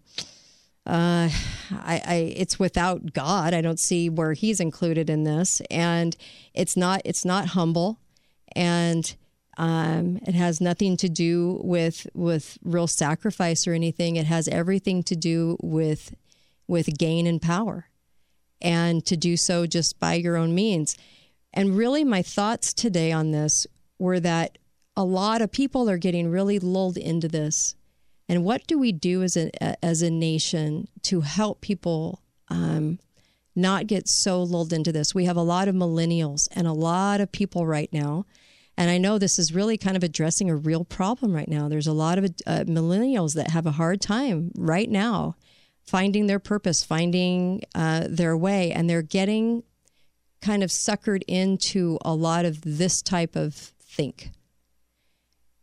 uh, 0.86 1.28
I, 1.70 2.02
I, 2.04 2.34
it's 2.36 2.58
without 2.58 3.12
God. 3.12 3.54
I 3.54 3.60
don't 3.60 3.78
see 3.78 4.08
where 4.08 4.32
He's 4.32 4.60
included 4.60 5.08
in 5.08 5.24
this, 5.24 5.62
and 5.70 6.16
it's 6.54 6.76
not 6.76 7.02
it's 7.04 7.24
not 7.24 7.48
humble, 7.48 8.00
and 8.56 9.14
um, 9.58 10.18
it 10.26 10.34
has 10.34 10.60
nothing 10.60 10.96
to 10.98 11.08
do 11.08 11.60
with 11.62 12.06
with 12.14 12.58
real 12.64 12.88
sacrifice 12.88 13.66
or 13.66 13.74
anything. 13.74 14.16
It 14.16 14.26
has 14.26 14.48
everything 14.48 15.02
to 15.04 15.14
do 15.14 15.56
with 15.62 16.14
with 16.66 16.98
gain 16.98 17.26
and 17.26 17.40
power 17.40 17.88
and 18.60 19.04
to 19.04 19.16
do 19.16 19.36
so 19.36 19.66
just 19.66 19.98
by 19.98 20.14
your 20.14 20.36
own 20.36 20.54
means. 20.54 20.96
And 21.52 21.76
really, 21.76 22.02
my 22.02 22.22
thoughts 22.22 22.72
today 22.72 23.12
on 23.12 23.30
this 23.30 23.66
were 23.98 24.20
that 24.20 24.58
a 24.96 25.04
lot 25.04 25.42
of 25.42 25.52
people 25.52 25.88
are 25.88 25.98
getting 25.98 26.30
really 26.30 26.58
lulled 26.58 26.96
into 26.96 27.28
this. 27.28 27.74
And 28.28 28.44
what 28.44 28.66
do 28.66 28.78
we 28.78 28.92
do 28.92 29.22
as 29.22 29.36
a 29.36 29.84
as 29.84 30.02
a 30.02 30.10
nation 30.10 30.88
to 31.02 31.20
help 31.22 31.60
people 31.60 32.20
um, 32.48 32.98
not 33.54 33.86
get 33.86 34.08
so 34.08 34.42
lulled 34.42 34.72
into 34.72 34.92
this? 34.92 35.14
We 35.14 35.24
have 35.26 35.36
a 35.36 35.42
lot 35.42 35.68
of 35.68 35.74
millennials 35.74 36.48
and 36.52 36.66
a 36.66 36.72
lot 36.72 37.20
of 37.20 37.32
people 37.32 37.66
right 37.66 37.92
now. 37.92 38.26
And 38.76 38.90
I 38.90 38.96
know 38.96 39.18
this 39.18 39.38
is 39.38 39.54
really 39.54 39.76
kind 39.76 39.96
of 39.96 40.02
addressing 40.02 40.48
a 40.48 40.56
real 40.56 40.84
problem 40.84 41.34
right 41.34 41.48
now. 41.48 41.68
There's 41.68 41.86
a 41.86 41.92
lot 41.92 42.18
of 42.18 42.24
uh, 42.46 42.64
millennials 42.66 43.34
that 43.34 43.50
have 43.50 43.66
a 43.66 43.72
hard 43.72 44.00
time 44.00 44.50
right 44.56 44.90
now 44.90 45.36
finding 45.84 46.26
their 46.26 46.38
purpose, 46.38 46.82
finding 46.82 47.62
uh, 47.74 48.06
their 48.08 48.36
way, 48.36 48.72
and 48.72 48.88
they're 48.88 49.02
getting 49.02 49.62
kind 50.40 50.62
of 50.62 50.70
suckered 50.70 51.22
into 51.28 51.98
a 52.04 52.14
lot 52.14 52.44
of 52.44 52.60
this 52.62 53.02
type 53.02 53.36
of 53.36 53.54
think. 53.54 54.30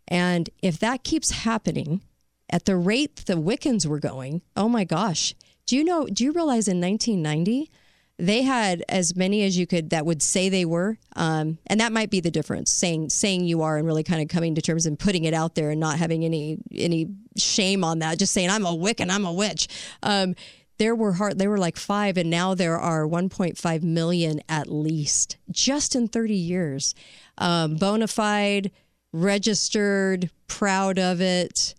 And 0.08 0.50
if 0.62 0.80
that 0.80 1.04
keeps 1.04 1.32
happening 1.32 2.02
at 2.50 2.66
the 2.66 2.76
rate 2.76 3.18
the 3.26 3.36
Wiccans 3.36 3.86
were 3.86 4.00
going, 4.00 4.42
oh 4.56 4.70
my 4.70 4.84
gosh. 4.84 5.36
Do 5.66 5.76
you 5.76 5.84
know, 5.84 6.08
do 6.08 6.24
you 6.24 6.32
realize 6.32 6.68
in 6.68 6.82
1990, 6.82 7.70
they 8.18 8.42
had 8.42 8.84
as 8.90 9.16
many 9.16 9.44
as 9.44 9.58
you 9.58 9.66
could 9.66 9.92
that 9.92 10.06
would 10.06 10.22
say 10.22 10.50
they 10.50 10.66
were? 10.66 10.98
Um, 11.16 11.58
and 11.68 11.80
that 11.80 11.94
might 11.94 12.10
be 12.10 12.20
the 12.20 12.32
difference 12.32 12.74
saying 12.74 13.10
saying 13.10 13.46
you 13.46 13.62
are 13.62 13.78
and 13.78 13.88
really 13.88 14.04
kind 14.04 14.22
of 14.22 14.28
coming 14.28 14.56
to 14.56 14.62
terms 14.62 14.86
and 14.86 15.00
putting 15.00 15.24
it 15.24 15.34
out 15.34 15.56
there 15.56 15.70
and 15.70 15.80
not 15.80 15.98
having 15.98 16.26
any 16.26 16.58
any 16.72 17.08
shame 17.38 17.84
on 17.84 18.00
that. 18.00 18.20
Just 18.20 18.34
saying 18.34 18.50
i'm 18.50 18.66
a 18.66 18.76
wiccan 18.76 19.10
i'm 19.10 19.26
a 19.26 19.32
witch. 19.32 19.68
Um, 20.04 20.36
there 20.80 20.96
were 20.96 21.14
hard 21.14 21.40
they 21.40 21.48
were 21.48 21.58
like 21.58 21.78
five 21.78 22.18
and 22.18 22.30
now 22.30 22.56
there 22.56 22.78
are 22.78 23.06
1.5 23.06 23.84
million 23.84 24.42
at 24.50 24.70
least 24.70 25.38
just 25.50 25.96
in 25.96 26.08
30 26.08 26.34
years. 26.34 26.96
Um, 27.38 27.76
bona 27.76 28.08
fide 28.08 28.72
registered 29.14 30.30
proud 30.48 31.00
of 31.00 31.22
it 31.22 31.74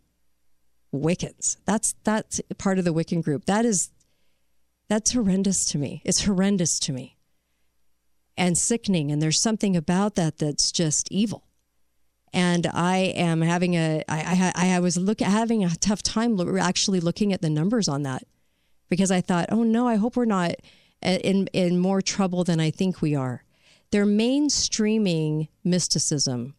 wiccans 0.93 1.57
that's 1.67 1.95
that's 2.03 2.41
part 2.59 2.79
of 2.79 2.85
the 2.85 2.93
wiccan 2.93 3.23
group 3.23 3.45
that 3.45 3.65
is 3.65 3.91
that's 4.91 5.13
horrendous 5.13 5.65
to 5.67 5.79
me. 5.79 6.03
It's 6.05 6.25
horrendous 6.25 6.81
to 6.81 6.93
me 6.93 7.17
and 8.37 8.59
sickening. 8.59 9.13
And 9.13 9.23
there's 9.23 9.41
something 9.41 9.77
about 9.77 10.17
that 10.17 10.39
that's 10.39 10.73
just 10.73 11.11
evil. 11.13 11.47
And 12.33 12.67
I 12.67 12.97
am 12.97 13.41
having 13.41 13.75
a, 13.75 14.03
I, 14.09 14.53
I, 14.57 14.75
I 14.75 14.81
was 14.81 14.97
look, 14.97 15.21
having 15.21 15.65
a 15.65 15.77
tough 15.77 16.03
time 16.03 16.59
actually 16.59 16.99
looking 16.99 17.33
at 17.33 17.41
the 17.41 17.51
numbers 17.51 17.89
on 17.89 18.03
that 18.03 18.25
because 18.89 19.13
I 19.13 19.21
thought, 19.21 19.47
oh 19.51 19.63
no, 19.63 19.87
I 19.87 19.95
hope 19.95 20.17
we're 20.17 20.25
not 20.25 20.57
uh, 21.05 21.19
in, 21.23 21.47
in 21.53 21.79
more 21.79 22.03
trouble 22.03 22.43
than 22.43 22.59
I 22.59 22.71
think 22.71 23.01
we 23.01 23.15
are. 23.15 23.45
They're 23.93 24.07
mainstreaming 24.07 25.49
mysticism. 25.63 26.55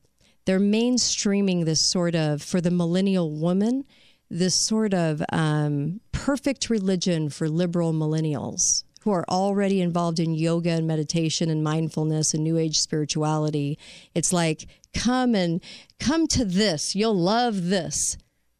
They're 0.46 0.60
mainstreaming 0.60 1.66
this 1.66 1.82
sort 1.82 2.16
of, 2.16 2.42
for 2.42 2.62
the 2.62 2.72
millennial 2.72 3.30
woman, 3.30 3.84
this 4.32 4.56
sort 4.56 4.94
of 4.94 5.22
um, 5.32 6.00
perfect 6.12 6.70
religion 6.70 7.30
for 7.30 7.50
liberal 7.50 7.94
millennials 7.94 8.84
who 9.02 9.12
are 9.12 9.26
already 9.28 9.82
involved 9.82 10.20
in 10.20 10.34
yoga 10.34 10.70
and 10.70 10.88
meditation 10.88 11.50
and 11.50 11.64
mindfulness 11.64 12.34
and 12.34 12.44
new 12.44 12.58
age 12.58 12.78
spirituality. 12.78 13.78
It's 14.14 14.32
like, 14.32 14.68
come 14.94 15.36
and 15.36 15.62
come 16.00 16.28
to 16.28 16.46
this. 16.46 16.96
You'll 16.96 17.16
love 17.16 17.66
this. 17.66 18.18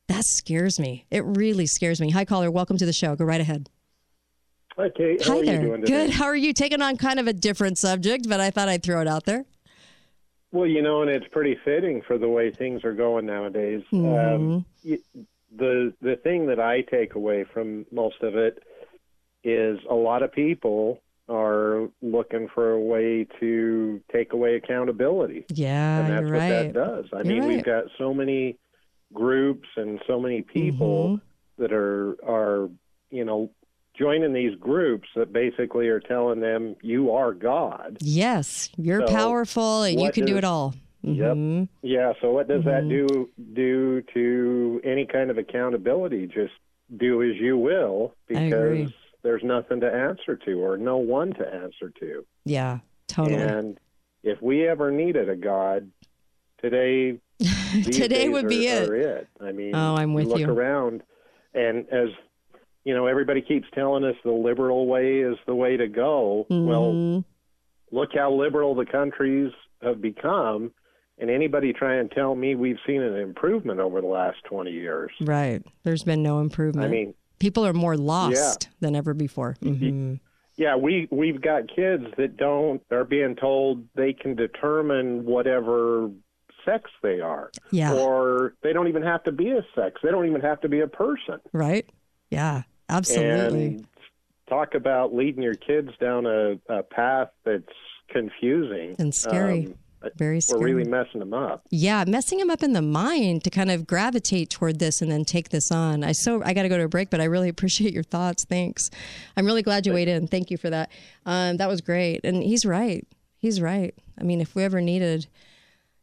That 0.08 0.26
scares 0.26 0.80
me. 0.80 1.06
It 1.10 1.24
really 1.24 1.68
scares 1.68 2.02
me. 2.02 2.10
Hi, 2.12 2.26
caller. 2.26 2.52
Welcome 2.52 2.78
to 2.78 2.86
the 2.86 2.94
show. 2.94 3.16
Go 3.16 3.24
right 3.24 3.40
ahead. 3.40 3.70
Hi, 4.78 4.90
Kate. 4.90 5.24
How 5.24 5.38
Hi 5.38 5.46
there. 5.46 5.78
Good. 5.78 6.10
How 6.10 6.26
are 6.26 6.36
you? 6.36 6.54
Taking 6.54 6.82
on 6.82 6.98
kind 6.98 7.20
of 7.20 7.28
a 7.28 7.34
different 7.34 7.78
subject, 7.78 8.28
but 8.28 8.40
I 8.40 8.50
thought 8.50 8.68
I'd 8.68 8.84
throw 8.84 9.00
it 9.00 9.08
out 9.08 9.26
there. 9.26 9.46
Well, 10.52 10.68
you 10.68 10.82
know, 10.82 11.02
and 11.02 11.10
it's 11.10 11.28
pretty 11.32 11.58
fitting 11.64 12.02
for 12.06 12.18
the 12.18 12.28
way 12.28 12.52
things 12.52 12.84
are 12.84 12.94
going 12.94 13.26
nowadays. 13.26 13.84
Mm-hmm. 13.94 14.36
Um, 14.36 14.66
the 15.56 15.94
the 16.02 16.16
thing 16.24 16.48
that 16.48 16.60
I 16.60 16.82
take 16.82 17.16
away 17.16 17.46
from 17.54 17.86
most 17.92 18.22
of 18.22 18.36
it 18.36 18.62
is 19.44 19.80
a 19.90 19.96
lot 19.96 20.24
of 20.24 20.32
people 20.32 21.02
are 21.30 21.88
looking 22.02 22.48
for 22.54 22.72
a 22.72 22.80
way 22.80 23.26
to 23.40 24.02
take 24.12 24.34
away 24.34 24.56
accountability. 24.56 25.46
Yeah, 25.54 26.00
and 26.00 26.10
that's 26.14 26.24
what 26.24 26.32
right. 26.34 26.50
that 26.50 26.74
does. 26.74 27.06
I 27.14 27.18
You're 27.18 27.26
mean, 27.26 27.40
right. 27.42 27.48
we've 27.56 27.64
got 27.64 27.86
so 27.98 28.14
many 28.14 28.58
groups 29.14 29.68
and 29.78 30.00
so 30.08 30.20
many 30.20 30.42
people 30.42 31.08
Mm-hmm. 31.18 31.62
that 31.64 31.74
are 31.74 32.16
are 32.28 32.70
you 33.10 33.26
know 33.26 33.52
joining 33.98 34.34
these 34.34 34.58
groups 34.60 35.08
that 35.16 35.34
basically 35.34 35.88
are 35.90 36.00
telling 36.00 36.40
them 36.40 36.76
you 36.82 37.12
are 37.12 37.34
God. 37.34 37.98
Yes, 38.02 38.70
you're 38.78 39.06
So, 39.06 39.14
powerful 39.14 39.84
and 39.84 40.00
you 40.00 40.12
can 40.12 40.26
do 40.26 40.38
it 40.38 40.44
all. 40.46 40.74
Yep. 41.04 41.36
Mhm. 41.36 41.68
Yeah. 41.82 42.14
So 42.22 42.32
what 42.32 42.48
does 42.48 42.64
that 42.66 42.84
Mm-hmm. 42.84 42.90
do 42.90 43.30
do 43.54 44.02
to 44.14 44.82
any 44.84 45.06
kind 45.06 45.30
of 45.32 45.38
accountability? 45.38 46.28
Just 46.28 46.54
do 46.96 47.24
as 47.24 47.36
you 47.40 47.58
will 47.58 48.14
because 48.28 48.92
there's 49.24 49.44
nothing 49.44 49.80
to 49.82 49.92
answer 49.92 50.36
to 50.36 50.54
or 50.64 50.78
no 50.78 50.98
one 50.98 51.34
to 51.34 51.54
answer 51.54 51.92
to. 52.00 52.26
Yeah, 52.46 52.80
totally. 53.08 53.42
And 53.42 53.80
if 54.24 54.42
we 54.42 54.68
ever 54.68 54.92
needed 54.92 55.30
a 55.30 55.36
God, 55.36 55.90
today 56.62 57.20
Today 57.92 58.30
would 58.30 58.48
be 58.48 58.68
it. 58.68 58.90
are 58.90 58.96
it. 58.96 59.28
I 59.40 59.52
mean, 59.52 59.74
Oh, 59.76 59.96
I'm 59.96 60.14
with 60.14 60.26
you. 60.26 60.30
look 60.32 60.40
you. 60.42 60.50
around, 60.52 61.02
and 61.56 61.88
as 61.92 62.10
you 62.84 62.94
know, 62.96 63.08
everybody 63.08 63.42
keeps 63.42 63.68
telling 63.74 64.04
us 64.04 64.16
the 64.24 64.32
liberal 64.32 64.86
way 64.88 65.20
is 65.20 65.38
the 65.48 65.56
way 65.56 65.78
to 65.78 65.88
go. 65.88 66.46
Well, 66.50 66.94
Mhm. 66.94 67.24
look 67.92 68.10
how 68.14 68.32
liberal 68.34 68.76
the 68.76 68.86
countries 68.86 69.52
have 69.82 70.02
become. 70.02 70.72
And 71.22 71.30
anybody 71.30 71.72
try 71.72 71.96
and 71.96 72.10
tell 72.12 72.34
me 72.36 72.56
we've 72.56 72.80
seen 72.86 73.02
an 73.02 73.16
improvement 73.16 73.80
over 73.80 74.02
the 74.02 74.08
last 74.08 74.38
20 74.46 74.72
years. 74.72 75.12
Right. 75.22 75.62
There's 75.84 76.04
been 76.04 76.24
no 76.24 76.40
improvement. 76.40 76.88
I 76.88 76.90
mean, 76.90 77.14
people 77.40 77.64
are 77.66 77.74
more 77.74 77.96
lost 77.96 78.70
than 78.80 78.96
ever 78.96 79.14
before. 79.14 79.56
Mhm. 79.62 80.20
yeah, 80.58 80.76
we 80.76 81.08
we've 81.12 81.40
got 81.42 81.68
kids 81.74 82.06
that 82.18 82.38
don't 82.38 82.82
are 82.92 83.06
being 83.06 83.36
told 83.36 83.86
they 83.96 84.14
can 84.14 84.36
determine 84.36 85.24
whatever 85.26 86.10
sex 86.66 86.90
they 87.02 87.20
are, 87.20 87.52
Yeah. 87.72 87.94
or 87.94 88.54
they 88.62 88.74
don't 88.74 88.88
even 88.88 89.02
have 89.04 89.24
to 89.24 89.32
be 89.32 89.52
a 89.52 89.66
sex. 89.76 90.02
They 90.04 90.10
don't 90.12 90.28
even 90.28 90.42
have 90.42 90.60
to 90.62 90.70
be 90.70 90.82
a 90.82 90.88
person. 90.88 91.40
Right? 91.54 91.88
Yeah, 92.32 92.64
absolutely. 92.90 93.66
And 93.68 93.88
talk 94.50 94.74
about 94.76 95.14
leading 95.16 95.42
your 95.44 95.56
kids 95.56 95.90
down 96.00 96.26
a, 96.26 96.60
a 96.70 96.84
path 96.84 97.30
that's 97.46 97.66
confusing 98.10 98.96
And 99.00 99.14
scary. 99.16 99.68
Um, 99.68 99.76
Very 100.16 100.40
we're 100.52 100.60
really 100.60 100.84
messing 100.84 101.20
them 101.20 101.34
up. 101.34 101.64
yeah, 101.70 102.04
messing 102.08 102.40
them 102.40 102.50
up 102.50 102.64
in 102.64 102.74
the 102.74 102.82
mind 102.82 103.44
to 103.44 103.50
kind 103.50 103.70
of 103.70 103.86
gravitate 103.86 104.50
toward 104.50 104.80
this 104.80 105.02
and 105.02 105.12
then 105.12 105.26
take 105.26 105.50
this 105.50 105.72
on. 105.72 106.04
I 106.04 106.12
so 106.12 106.42
I 106.44 106.54
got 106.54 106.64
to 106.64 106.70
go 106.70 106.78
to 106.78 106.86
a 106.86 106.90
break, 106.90 107.10
but 107.10 107.22
I 107.22 107.26
really 107.26 107.50
appreciate 107.56 107.94
your 107.94 108.04
thoughts. 108.04 108.44
Thanks. 108.46 108.90
I'm 109.38 109.46
really 109.46 109.62
glad 109.62 109.86
you 109.86 109.94
weighed 109.94 110.08
in. 110.08 110.28
Thank 110.28 110.52
you 110.52 110.58
for 110.58 110.70
that. 110.70 110.92
Um, 111.26 111.58
that 111.58 111.68
was 111.68 111.82
great, 111.82 112.22
and 112.24 112.42
he's 112.42 112.66
right. 112.66 113.06
He's 113.38 113.62
right. 113.62 113.94
I 114.20 114.24
mean, 114.24 114.42
if 114.42 114.56
we 114.56 114.64
ever 114.64 114.82
needed 114.82 115.28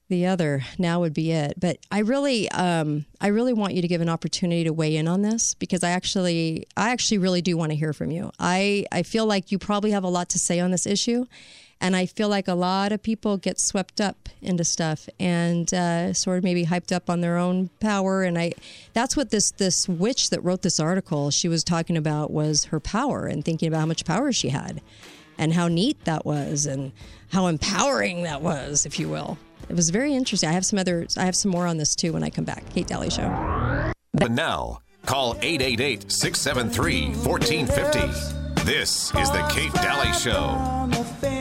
the 0.09 0.27
other, 0.27 0.63
now 0.79 1.01
would 1.01 1.15
be 1.15 1.33
it. 1.33 1.55
But 1.59 1.79
I 1.91 2.01
really, 2.01 2.51
um, 2.51 3.05
I 3.21 3.29
really 3.29 3.53
want 3.53 3.75
you 3.75 3.83
to 3.83 3.89
give 3.89 4.01
an 4.01 4.09
opportunity 4.09 4.65
to 4.65 4.73
weigh 4.73 4.97
in 4.97 5.07
on 5.07 5.23
this 5.23 5.55
because 5.55 5.85
I 5.85 5.91
actually, 5.91 6.67
I 6.77 6.91
actually 6.91 7.19
really 7.19 7.43
do 7.43 7.57
want 7.57 7.71
to 7.71 7.77
hear 7.77 7.93
from 7.93 8.11
you. 8.11 8.31
I, 8.39 8.87
I 8.91 9.03
feel 9.03 9.27
like 9.27 9.53
you 9.53 9.59
probably 9.59 9.91
have 9.91 10.05
a 10.05 10.09
lot 10.09 10.31
to 10.31 10.39
say 10.39 10.61
on 10.61 10.71
this 10.71 10.87
issue, 10.87 11.27
and 11.81 11.95
I 11.95 12.07
feel 12.07 12.29
like 12.29 12.49
a 12.49 12.55
lot 12.55 12.93
of 12.93 13.03
people 13.03 13.37
get 13.37 13.61
swept 13.61 14.01
up 14.01 14.29
into 14.43 14.65
stuff 14.65 15.09
and 15.21 15.73
uh, 15.73 16.13
sort 16.13 16.39
of 16.39 16.45
maybe 16.45 16.67
hyped 16.67 16.95
up 16.95 17.09
on 17.09 17.21
their 17.21 17.37
own 17.37 17.71
power. 17.81 18.23
And 18.23 18.39
I, 18.39 18.53
that's 18.95 19.17
what 19.17 19.31
this 19.31 19.53
this 19.53 19.89
witch 19.89 20.31
that 20.31 20.43
wrote 20.43 20.63
this 20.63 20.81
article 20.81 21.31
she 21.31 21.49
was 21.49 21.63
talking 21.63 21.97
about 21.97 22.31
was 22.31 22.65
her 22.65 22.81
power 22.81 23.27
and 23.27 23.45
thinking 23.45 23.69
about 23.69 23.81
how 23.81 23.87
much 23.87 24.05
power 24.05 24.33
she 24.33 24.49
had, 24.49 24.81
and 25.37 25.53
how 25.53 25.69
neat 25.69 26.05
that 26.05 26.25
was, 26.27 26.67
and 26.67 26.93
how 27.31 27.47
empowering 27.47 28.25
that 28.25 28.43
was, 28.43 28.85
if 28.85 28.99
you 28.99 29.09
will. 29.09 29.39
It 29.69 29.77
was 29.77 29.91
very 29.91 30.15
interesting. 30.15 30.49
I 30.49 30.53
have 30.53 30.65
some 30.65 30.79
other, 30.79 31.07
I 31.17 31.25
have 31.25 31.37
some 31.37 31.51
more 31.51 31.67
on 31.67 31.77
this 31.77 31.95
too 31.95 32.13
when 32.13 32.23
I 32.23 32.31
come 32.31 32.45
back. 32.45 32.65
Kate 32.71 32.87
Dalley 32.87 33.11
Show. 33.11 33.93
And 34.21 34.35
now, 34.35 34.81
call 35.05 35.37
888 35.43 36.11
673 36.11 37.09
1450. 37.25 38.65
This 38.65 39.15
is 39.15 39.31
the 39.31 39.47
Kate 39.51 39.73
Dalley 39.75 40.13
Show. 40.13 41.38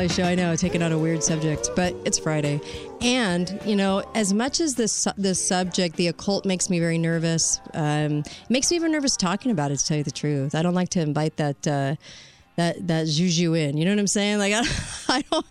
Dalley 0.00 0.08
Show. 0.08 0.22
I 0.22 0.34
know, 0.34 0.56
taking 0.56 0.82
on 0.82 0.92
a 0.92 0.98
weird 0.98 1.22
subject, 1.22 1.68
but 1.76 1.94
it's 2.06 2.18
Friday. 2.18 2.58
And, 3.02 3.60
you 3.66 3.76
know, 3.76 4.02
as 4.14 4.32
much 4.32 4.58
as 4.58 4.74
this, 4.74 5.06
this 5.18 5.46
subject, 5.46 5.96
the 5.96 6.06
occult, 6.06 6.46
makes 6.46 6.70
me 6.70 6.80
very 6.80 6.96
nervous, 6.96 7.60
um, 7.74 8.22
makes 8.48 8.70
me 8.70 8.78
even 8.78 8.92
nervous 8.92 9.14
talking 9.14 9.50
about 9.50 9.72
it, 9.72 9.78
to 9.78 9.84
tell 9.84 9.98
you 9.98 10.02
the 10.02 10.10
truth. 10.10 10.54
I 10.54 10.62
don't 10.62 10.72
like 10.72 10.88
to 10.90 11.02
invite 11.02 11.36
that. 11.36 11.66
Uh, 11.66 11.96
that 12.56 12.88
that 12.88 13.06
juju 13.06 13.54
in. 13.54 13.78
You 13.78 13.84
know 13.84 13.92
what 13.92 14.00
I'm 14.00 14.06
saying? 14.06 14.38
Like 14.38 14.52
I, 14.52 14.62
I 15.08 15.22
don't, 15.30 15.46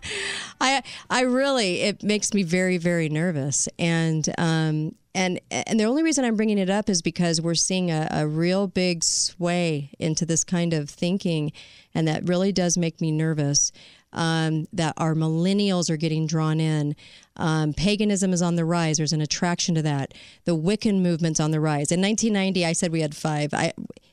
I 0.60 0.82
I 1.08 1.22
really 1.22 1.80
it 1.80 2.02
makes 2.04 2.34
me 2.34 2.42
very 2.42 2.76
very 2.76 3.08
nervous. 3.08 3.68
And 3.78 4.28
um 4.38 4.94
and 5.14 5.40
and 5.50 5.80
the 5.80 5.84
only 5.84 6.02
reason 6.02 6.24
I'm 6.24 6.36
bringing 6.36 6.58
it 6.58 6.70
up 6.70 6.88
is 6.88 7.02
because 7.02 7.40
we're 7.40 7.54
seeing 7.54 7.90
a, 7.90 8.06
a 8.12 8.26
real 8.28 8.68
big 8.68 9.02
sway 9.02 9.90
into 9.98 10.24
this 10.24 10.44
kind 10.44 10.72
of 10.72 10.88
thinking, 10.88 11.52
and 11.94 12.06
that 12.06 12.28
really 12.28 12.52
does 12.52 12.76
make 12.76 13.00
me 13.00 13.10
nervous. 13.10 13.72
Um, 14.12 14.66
that 14.72 14.94
our 14.96 15.14
millennials 15.14 15.88
are 15.88 15.96
getting 15.96 16.26
drawn 16.26 16.58
in. 16.58 16.96
Um, 17.36 17.72
paganism 17.72 18.32
is 18.32 18.42
on 18.42 18.56
the 18.56 18.64
rise. 18.64 18.96
There's 18.96 19.12
an 19.12 19.20
attraction 19.20 19.76
to 19.76 19.82
that. 19.82 20.14
The 20.46 20.56
Wiccan 20.56 21.00
movement's 21.00 21.38
on 21.38 21.52
the 21.52 21.60
rise. 21.60 21.92
In 21.92 22.00
1990, 22.00 22.66
I 22.66 22.72
said 22.72 22.90
we 22.90 23.02
had 23.02 23.14
five. 23.14 23.54
I 23.54 23.72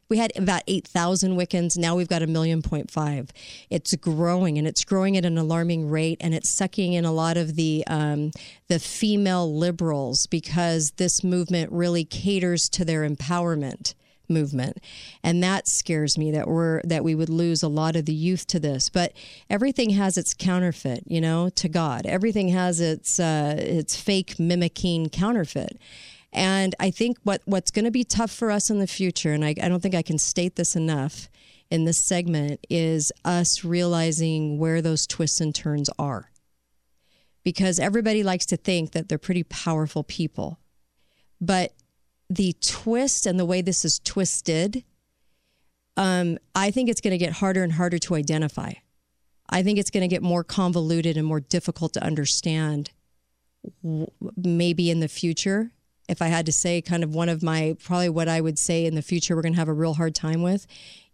we 0.09 0.17
had 0.17 0.31
about 0.37 0.63
8,000 0.67 1.35
Wiccans. 1.35 1.77
Now 1.77 1.95
we've 1.95 2.07
got 2.07 2.21
a 2.21 2.27
million 2.27 2.61
point 2.61 2.89
five. 2.89 3.31
It's 3.69 3.93
growing 3.95 4.57
and 4.57 4.67
it's 4.67 4.85
growing 4.85 5.17
at 5.17 5.25
an 5.25 5.37
alarming 5.37 5.89
rate 5.89 6.17
and 6.21 6.33
it's 6.33 6.49
sucking 6.49 6.93
in 6.93 7.05
a 7.05 7.11
lot 7.11 7.37
of 7.37 7.55
the, 7.55 7.83
um, 7.87 8.31
the 8.67 8.79
female 8.79 9.53
liberals 9.53 10.27
because 10.27 10.91
this 10.91 11.23
movement 11.23 11.71
really 11.71 12.05
caters 12.05 12.69
to 12.69 12.85
their 12.85 13.07
empowerment 13.07 13.93
movement 14.29 14.77
and 15.23 15.41
that 15.41 15.67
scares 15.67 16.17
me 16.17 16.31
that 16.31 16.47
we're 16.47 16.81
that 16.83 17.03
we 17.03 17.15
would 17.15 17.29
lose 17.29 17.63
a 17.63 17.67
lot 17.67 17.95
of 17.95 18.05
the 18.05 18.13
youth 18.13 18.45
to 18.47 18.59
this 18.59 18.89
but 18.89 19.13
everything 19.49 19.91
has 19.91 20.17
its 20.17 20.33
counterfeit 20.33 21.03
you 21.07 21.21
know 21.21 21.49
to 21.49 21.69
god 21.69 22.05
everything 22.05 22.49
has 22.49 22.79
its 22.81 23.19
uh 23.19 23.55
its 23.57 23.95
fake 23.95 24.39
mimicking 24.39 25.09
counterfeit 25.09 25.77
and 26.33 26.75
I 26.79 26.91
think 26.91 27.17
what, 27.23 27.41
what's 27.45 27.71
going 27.71 27.85
to 27.85 27.91
be 27.91 28.03
tough 28.03 28.31
for 28.31 28.51
us 28.51 28.69
in 28.69 28.79
the 28.79 28.87
future, 28.87 29.33
and 29.33 29.43
I, 29.43 29.55
I 29.61 29.67
don't 29.69 29.81
think 29.81 29.95
I 29.95 30.01
can 30.01 30.19
state 30.19 30.55
this 30.55 30.75
enough 30.75 31.29
in 31.69 31.85
this 31.85 32.07
segment, 32.07 32.59
is 32.69 33.11
us 33.25 33.63
realizing 33.63 34.59
where 34.59 34.81
those 34.81 35.07
twists 35.07 35.41
and 35.41 35.53
turns 35.53 35.89
are. 35.97 36.29
Because 37.43 37.79
everybody 37.79 38.23
likes 38.23 38.45
to 38.47 38.57
think 38.57 38.91
that 38.91 39.09
they're 39.09 39.17
pretty 39.17 39.43
powerful 39.43 40.03
people. 40.03 40.59
But 41.39 41.73
the 42.29 42.55
twist 42.61 43.25
and 43.25 43.39
the 43.39 43.45
way 43.45 43.61
this 43.61 43.85
is 43.85 43.99
twisted, 43.99 44.83
um, 45.95 46.37
I 46.55 46.71
think 46.71 46.89
it's 46.89 47.01
going 47.01 47.11
to 47.11 47.17
get 47.17 47.33
harder 47.33 47.63
and 47.63 47.73
harder 47.73 47.97
to 47.99 48.15
identify. 48.15 48.73
I 49.49 49.63
think 49.63 49.79
it's 49.79 49.89
going 49.89 50.01
to 50.01 50.07
get 50.07 50.21
more 50.21 50.43
convoluted 50.43 51.17
and 51.17 51.25
more 51.25 51.39
difficult 51.39 51.93
to 51.93 52.03
understand 52.03 52.91
maybe 54.35 54.91
in 54.91 54.99
the 54.99 55.07
future 55.07 55.71
if 56.07 56.21
I 56.21 56.27
had 56.27 56.45
to 56.45 56.51
say 56.51 56.81
kind 56.81 57.03
of 57.03 57.13
one 57.13 57.29
of 57.29 57.43
my 57.43 57.75
probably 57.83 58.09
what 58.09 58.29
I 58.29 58.39
would 58.39 58.57
say 58.57 58.85
in 58.85 58.95
the 58.95 59.01
future 59.01 59.35
we're 59.35 59.41
going 59.41 59.53
to 59.53 59.59
have 59.59 59.67
a 59.67 59.73
real 59.73 59.93
hard 59.93 60.15
time 60.15 60.41
with 60.41 60.65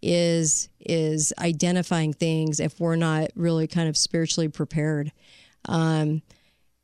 is 0.01 0.69
is 0.79 1.33
identifying 1.39 2.13
things 2.13 2.59
if 2.59 2.79
we're 2.79 2.95
not 2.95 3.29
really 3.35 3.67
kind 3.67 3.89
of 3.89 3.97
spiritually 3.97 4.49
prepared 4.49 5.11
um, 5.65 6.21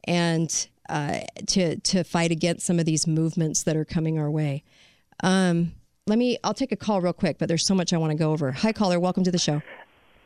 and 0.05 0.69
uh, 0.89 1.21
to 1.47 1.77
to 1.79 2.03
fight 2.03 2.31
against 2.31 2.65
some 2.65 2.79
of 2.79 2.85
these 2.85 3.07
movements 3.07 3.63
that 3.63 3.75
are 3.75 3.85
coming 3.85 4.19
our 4.19 4.29
way. 4.29 4.63
Um, 5.23 5.73
let 6.07 6.17
me 6.17 6.37
I'll 6.43 6.53
take 6.53 6.71
a 6.71 6.77
call 6.77 7.01
real 7.01 7.13
quick, 7.13 7.37
but 7.37 7.47
there's 7.47 7.65
so 7.65 7.75
much 7.75 7.93
I 7.93 7.97
want 7.97 8.11
to 8.11 8.17
go 8.17 8.31
over. 8.31 8.51
Hi 8.51 8.71
caller, 8.71 8.99
welcome 8.99 9.23
to 9.23 9.31
the 9.31 9.37
show. 9.37 9.61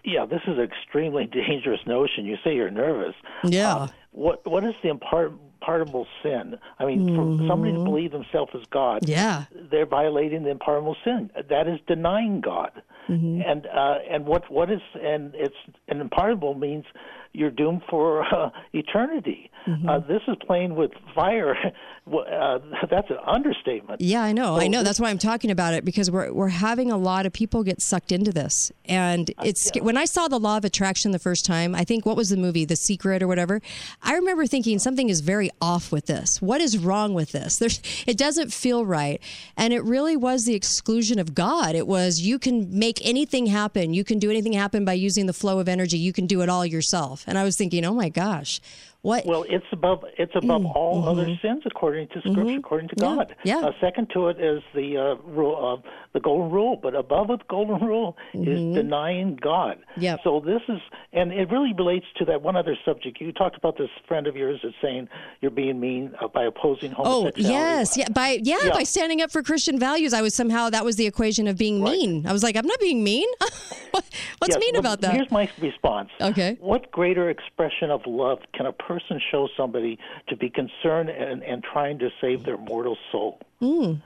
Yeah, 0.05 0.25
this 0.25 0.41
is 0.47 0.57
an 0.57 0.63
extremely 0.63 1.25
dangerous 1.31 1.81
notion. 1.85 2.25
You 2.25 2.37
say 2.43 2.55
you're 2.55 2.71
nervous. 2.71 3.15
Yeah. 3.43 3.75
Uh, 3.75 3.87
what 4.11 4.45
what 4.49 4.63
is 4.63 4.73
the 4.81 4.89
impart 4.89 5.33
unpardonable 5.63 6.07
sin. 6.21 6.55
I 6.79 6.85
mean, 6.85 7.07
mm-hmm. 7.07 7.37
for 7.37 7.47
somebody 7.47 7.73
to 7.73 7.83
believe 7.83 8.11
himself 8.11 8.49
as 8.53 8.61
God, 8.71 9.07
yeah, 9.07 9.45
they're 9.71 9.85
violating 9.85 10.43
the 10.43 10.51
unpardonable 10.51 10.97
sin. 11.03 11.31
That 11.49 11.67
is 11.67 11.79
denying 11.87 12.41
God. 12.41 12.71
Mm-hmm. 13.09 13.41
And 13.45 13.67
uh, 13.67 13.95
and 14.09 14.25
what 14.25 14.49
what 14.51 14.71
is 14.71 14.81
and 15.01 15.33
it's 15.35 15.55
and 15.87 16.01
unpardonable 16.01 16.55
means 16.55 16.85
you're 17.33 17.51
doomed 17.51 17.81
for 17.89 18.23
uh, 18.33 18.49
eternity. 18.73 19.49
Mm-hmm. 19.67 19.87
Uh, 19.87 19.99
this 19.99 20.21
is 20.27 20.35
playing 20.45 20.75
with 20.75 20.91
fire. 21.15 21.55
uh, 22.07 22.59
that's 22.89 23.09
an 23.09 23.17
understatement. 23.25 24.01
Yeah, 24.01 24.21
I 24.21 24.33
know. 24.33 24.57
So, 24.57 24.61
I 24.61 24.67
know. 24.67 24.83
That's 24.83 24.99
why 24.99 25.09
I'm 25.09 25.17
talking 25.17 25.51
about 25.51 25.73
it 25.73 25.85
because 25.85 26.11
we're 26.11 26.33
we're 26.33 26.49
having 26.49 26.91
a 26.91 26.97
lot 26.97 27.25
of 27.25 27.31
people 27.31 27.63
get 27.63 27.81
sucked 27.81 28.11
into 28.11 28.31
this, 28.31 28.71
and 28.85 29.31
it's 29.43 29.71
yeah. 29.73 29.81
when 29.81 29.95
I 29.95 30.05
saw 30.05 30.27
the 30.27 30.39
law 30.39 30.57
of 30.57 30.65
attraction 30.65 31.11
the 31.11 31.19
first 31.19 31.45
time. 31.45 31.75
I 31.75 31.83
think 31.85 32.05
what 32.05 32.17
was 32.17 32.29
the 32.29 32.37
movie, 32.37 32.65
The 32.65 32.75
Secret 32.75 33.23
or 33.23 33.27
whatever. 33.27 33.61
I 34.01 34.15
remember 34.15 34.45
thinking 34.45 34.79
something 34.79 35.09
is 35.09 35.21
very 35.21 35.49
off 35.61 35.91
with 35.91 36.07
this. 36.07 36.41
What 36.41 36.59
is 36.59 36.77
wrong 36.77 37.13
with 37.13 37.31
this? 37.31 37.57
There's 37.57 37.81
it 38.05 38.17
doesn't 38.17 38.51
feel 38.51 38.85
right, 38.85 39.21
and 39.55 39.73
it 39.73 39.83
really 39.83 40.17
was 40.17 40.43
the 40.43 40.55
exclusion 40.55 41.19
of 41.19 41.33
God. 41.33 41.73
It 41.73 41.87
was 41.87 42.19
you 42.19 42.37
can 42.37 42.77
make 42.77 42.99
anything 43.05 43.45
happen. 43.45 43.93
You 43.93 44.03
can 44.03 44.19
do 44.19 44.29
anything 44.29 44.51
happen 44.51 44.83
by 44.83 44.93
using 44.93 45.25
the 45.25 45.33
flow 45.33 45.59
of 45.59 45.69
energy. 45.69 45.97
You 45.97 46.11
can 46.11 46.27
do 46.27 46.41
it 46.41 46.49
all 46.49 46.65
yourself. 46.65 47.22
And 47.25 47.37
I 47.37 47.43
was 47.43 47.57
thinking, 47.57 47.85
oh 47.85 47.93
my 47.93 48.09
gosh, 48.09 48.59
what? 49.03 49.25
Well, 49.25 49.45
it's 49.49 49.65
above 49.73 50.05
it's 50.17 50.31
above 50.33 50.61
mm, 50.61 50.73
all 50.73 51.01
mm-hmm. 51.01 51.09
other 51.09 51.25
sins 51.41 51.63
according 51.65 52.07
to 52.07 52.19
Scripture, 52.21 52.41
mm-hmm. 52.41 52.57
according 52.57 52.87
to 52.87 52.95
God. 52.95 53.35
Yeah. 53.43 53.57
Uh, 53.57 53.71
second 53.81 54.09
to 54.13 54.29
it 54.29 54.39
is 54.39 54.63
the 54.73 54.95
uh, 54.95 55.21
rule, 55.29 55.83
uh, 55.83 55.89
the 56.13 56.21
golden 56.21 56.49
rule, 56.49 56.79
but 56.81 56.95
above 56.95 57.27
the 57.27 57.37
golden 57.49 57.85
rule 57.85 58.15
mm-hmm. 58.33 58.49
is 58.49 58.75
denying 58.75 59.37
God. 59.41 59.79
Yeah. 59.97 60.15
So 60.23 60.39
this 60.39 60.61
is, 60.69 60.79
and 61.11 61.33
it 61.33 61.51
really 61.51 61.73
relates 61.77 62.05
to 62.19 62.25
that 62.25 62.43
one 62.43 62.55
other 62.55 62.77
subject 62.85 63.19
you 63.19 63.33
talked 63.33 63.57
about. 63.57 63.77
This 63.77 63.89
friend 64.07 64.25
of 64.25 64.37
yours 64.37 64.61
is 64.63 64.73
saying 64.81 65.09
you're 65.41 65.51
being 65.51 65.81
mean 65.81 66.13
uh, 66.21 66.29
by 66.29 66.45
opposing 66.45 66.93
oh, 66.97 67.03
homosexuality. 67.03 67.45
Oh 67.45 67.49
yes, 67.49 67.97
yeah, 67.97 68.07
by 68.07 68.39
yeah, 68.41 68.59
yeah, 68.63 68.69
by 68.71 68.83
standing 68.83 69.21
up 69.21 69.31
for 69.31 69.43
Christian 69.43 69.77
values. 69.77 70.13
I 70.13 70.21
was 70.21 70.33
somehow 70.33 70.69
that 70.69 70.85
was 70.85 70.95
the 70.95 71.07
equation 71.07 71.49
of 71.49 71.57
being 71.57 71.83
right. 71.83 71.91
mean. 71.91 72.25
I 72.25 72.31
was 72.31 72.41
like, 72.41 72.55
I'm 72.55 72.67
not 72.67 72.79
being 72.79 73.03
mean. 73.03 73.27
What's 74.39 74.55
yes, 74.55 74.59
mean 74.59 74.77
about 74.77 75.01
that? 75.01 75.13
Here's 75.13 75.29
my 75.29 75.49
response. 75.59 76.09
Okay. 76.21 76.57
What 76.61 76.89
greater 76.91 77.29
expression 77.29 77.91
of 77.91 78.01
love 78.05 78.39
can 78.53 78.65
a 78.65 78.71
person 78.71 78.92
show 79.31 79.47
someone? 79.57 79.63
somebody 79.63 79.97
to 80.27 80.35
be 80.35 80.49
concerned 80.49 81.09
and, 81.09 81.43
and 81.43 81.63
trying 81.63 81.99
to 81.99 82.09
save 82.21 82.43
their 82.43 82.57
mortal 82.57 82.97
soul. 83.11 83.39
Mm, 83.61 84.01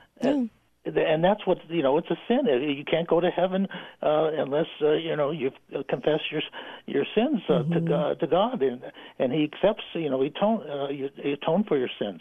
and 0.96 1.22
that's 1.22 1.46
what 1.46 1.58
you 1.68 1.82
know. 1.82 1.98
It's 1.98 2.10
a 2.10 2.16
sin. 2.26 2.46
You 2.46 2.84
can't 2.84 3.08
go 3.08 3.20
to 3.20 3.30
heaven 3.30 3.68
uh, 4.02 4.30
unless 4.36 4.66
uh, 4.82 4.92
you 4.92 5.16
know 5.16 5.30
you've 5.30 5.54
confessed 5.88 6.30
your 6.30 6.42
your 6.86 7.04
sins 7.14 7.40
uh, 7.48 7.52
mm-hmm. 7.52 7.72
to 7.74 7.80
God, 7.80 8.20
to 8.20 8.26
God, 8.26 8.62
and 8.62 8.82
and 9.18 9.32
He 9.32 9.44
accepts. 9.44 9.84
You 9.94 10.10
know, 10.10 10.20
He 10.20 10.28
atone 10.28 10.68
uh, 10.68 10.88
you, 10.88 11.10
atone 11.24 11.64
for 11.64 11.76
your 11.76 11.90
sins. 11.98 12.20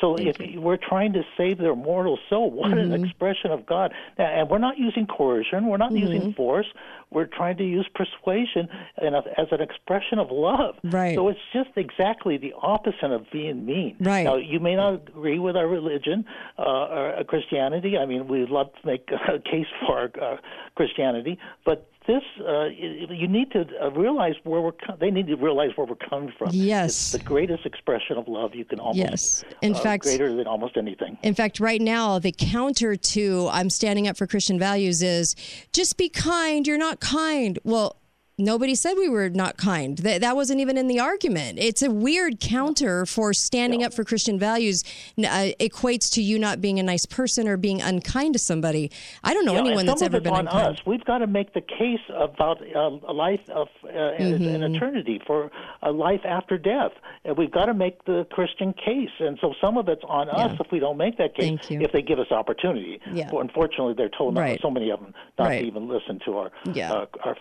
So 0.00 0.16
Thank 0.16 0.28
if 0.28 0.40
you. 0.40 0.60
we're 0.60 0.78
trying 0.78 1.12
to 1.14 1.22
save 1.36 1.58
their 1.58 1.74
mortal 1.74 2.18
soul, 2.28 2.50
what 2.50 2.70
mm-hmm. 2.70 2.92
an 2.92 3.04
expression 3.04 3.50
of 3.50 3.66
God! 3.66 3.92
And 4.16 4.48
we're 4.48 4.58
not 4.58 4.78
using 4.78 5.06
coercion. 5.06 5.66
We're 5.66 5.76
not 5.76 5.92
mm-hmm. 5.92 6.12
using 6.12 6.34
force. 6.34 6.66
We're 7.10 7.26
trying 7.26 7.56
to 7.58 7.64
use 7.64 7.88
persuasion 7.94 8.68
and 8.96 9.14
as 9.14 9.46
an 9.52 9.60
expression 9.60 10.18
of 10.18 10.30
love. 10.30 10.74
Right. 10.82 11.14
So 11.14 11.28
it's 11.28 11.38
just 11.52 11.70
exactly 11.76 12.36
the 12.36 12.52
opposite 12.60 13.12
of 13.12 13.30
being 13.32 13.64
mean. 13.64 13.96
Right. 14.00 14.24
Now 14.24 14.36
you 14.36 14.58
may 14.58 14.74
not 14.74 14.94
agree 14.94 15.38
with 15.38 15.56
our 15.56 15.68
religion 15.68 16.24
uh, 16.58 16.62
or 16.62 17.24
Christianity. 17.28 17.96
I 17.96 18.05
mean, 18.06 18.28
we'd 18.28 18.50
love 18.50 18.68
to 18.80 18.86
make 18.86 19.08
a 19.28 19.38
case 19.38 19.66
for 19.86 20.10
uh, 20.20 20.36
Christianity, 20.74 21.38
but 21.64 21.90
this 22.06 22.22
uh, 22.46 22.66
you 22.66 23.26
need 23.26 23.50
to 23.50 23.66
uh, 23.82 23.90
realize 23.90 24.34
where 24.44 24.60
we're 24.60 24.72
they 25.00 25.10
need 25.10 25.26
to 25.26 25.34
realize 25.34 25.70
where 25.74 25.86
we're 25.86 25.96
coming 26.08 26.32
from. 26.38 26.50
Yes. 26.52 26.90
It's 26.90 27.12
the 27.12 27.18
greatest 27.18 27.66
expression 27.66 28.16
of 28.16 28.28
love 28.28 28.54
you 28.54 28.64
can 28.64 28.78
almost 28.78 28.98
yes. 28.98 29.44
In 29.60 29.74
uh, 29.74 29.78
fact 29.78 30.04
greater 30.04 30.34
than 30.34 30.46
almost 30.46 30.76
anything. 30.76 31.18
In 31.22 31.34
fact 31.34 31.58
right 31.58 31.80
now 31.80 32.18
the 32.18 32.32
counter 32.32 32.96
to 32.96 33.48
i'm 33.50 33.70
standing 33.70 34.06
up 34.06 34.16
for 34.16 34.26
christian 34.26 34.58
values 34.58 35.02
is 35.02 35.34
just 35.72 35.96
be 35.96 36.08
kind. 36.08 36.66
You're 36.66 36.78
not 36.78 37.00
kind. 37.00 37.58
Well 37.64 37.96
nobody 38.38 38.74
said 38.74 38.94
we 38.94 39.08
were 39.08 39.28
not 39.30 39.56
kind. 39.56 39.98
That, 39.98 40.20
that 40.20 40.36
wasn't 40.36 40.60
even 40.60 40.76
in 40.76 40.88
the 40.88 41.00
argument. 41.00 41.58
It's 41.58 41.82
a 41.82 41.90
weird 41.90 42.40
counter 42.40 43.06
for 43.06 43.32
standing 43.32 43.82
up 43.82 43.94
for 43.94 44.04
Christian 44.04 44.38
values 44.38 44.84
uh, 45.18 45.52
equates 45.58 46.10
to 46.12 46.22
you 46.22 46.38
not 46.38 46.60
being 46.60 46.78
a 46.78 46.82
nice 46.82 47.06
person 47.06 47.48
or 47.48 47.56
being 47.56 47.80
unkind 47.80 48.34
to 48.34 48.38
somebody. 48.38 48.90
I 49.24 49.32
don't 49.32 49.44
know 49.44 49.54
yeah, 49.54 49.60
anyone 49.60 49.86
that's 49.86 50.02
ever 50.02 50.20
been 50.20 50.32
on 50.32 50.40
unkind. 50.40 50.76
Us. 50.78 50.86
We've 50.86 51.04
got 51.04 51.18
to 51.18 51.26
make 51.26 51.54
the 51.54 51.62
case 51.62 52.00
about 52.14 52.60
uh, 52.62 52.90
a 53.08 53.12
life 53.12 53.40
of 53.48 53.68
uh, 53.84 53.88
mm-hmm. 53.88 54.62
an 54.62 54.74
eternity 54.74 55.20
for 55.26 55.50
a 55.82 55.90
life 55.90 56.20
after 56.24 56.58
death. 56.58 56.92
And 57.24 57.36
we've 57.36 57.50
got 57.50 57.66
to 57.66 57.74
make 57.74 58.04
the 58.04 58.26
Christian 58.30 58.72
case. 58.72 59.10
And 59.18 59.38
so 59.40 59.54
some 59.60 59.78
of 59.78 59.88
it's 59.88 60.02
on 60.06 60.26
yeah. 60.28 60.46
us 60.46 60.60
if 60.60 60.70
we 60.70 60.78
don't 60.78 60.98
make 60.98 61.16
that 61.18 61.34
case. 61.34 61.58
If 61.70 61.92
they 61.92 62.02
give 62.02 62.18
us 62.18 62.30
opportunity. 62.30 63.00
Yeah. 63.12 63.30
Well, 63.32 63.40
unfortunately, 63.40 63.94
they're 63.96 64.10
told 64.10 64.34
not, 64.34 64.40
right. 64.40 64.60
so 64.60 64.70
many 64.70 64.90
of 64.90 65.00
them 65.00 65.14
not 65.38 65.48
right. 65.48 65.60
to 65.60 65.66
even 65.66 65.88
listen 65.88 66.20
to 66.26 66.36
our 66.38 66.50
yeah. 66.72 66.92
uh, 66.92 67.06
our, 67.24 67.36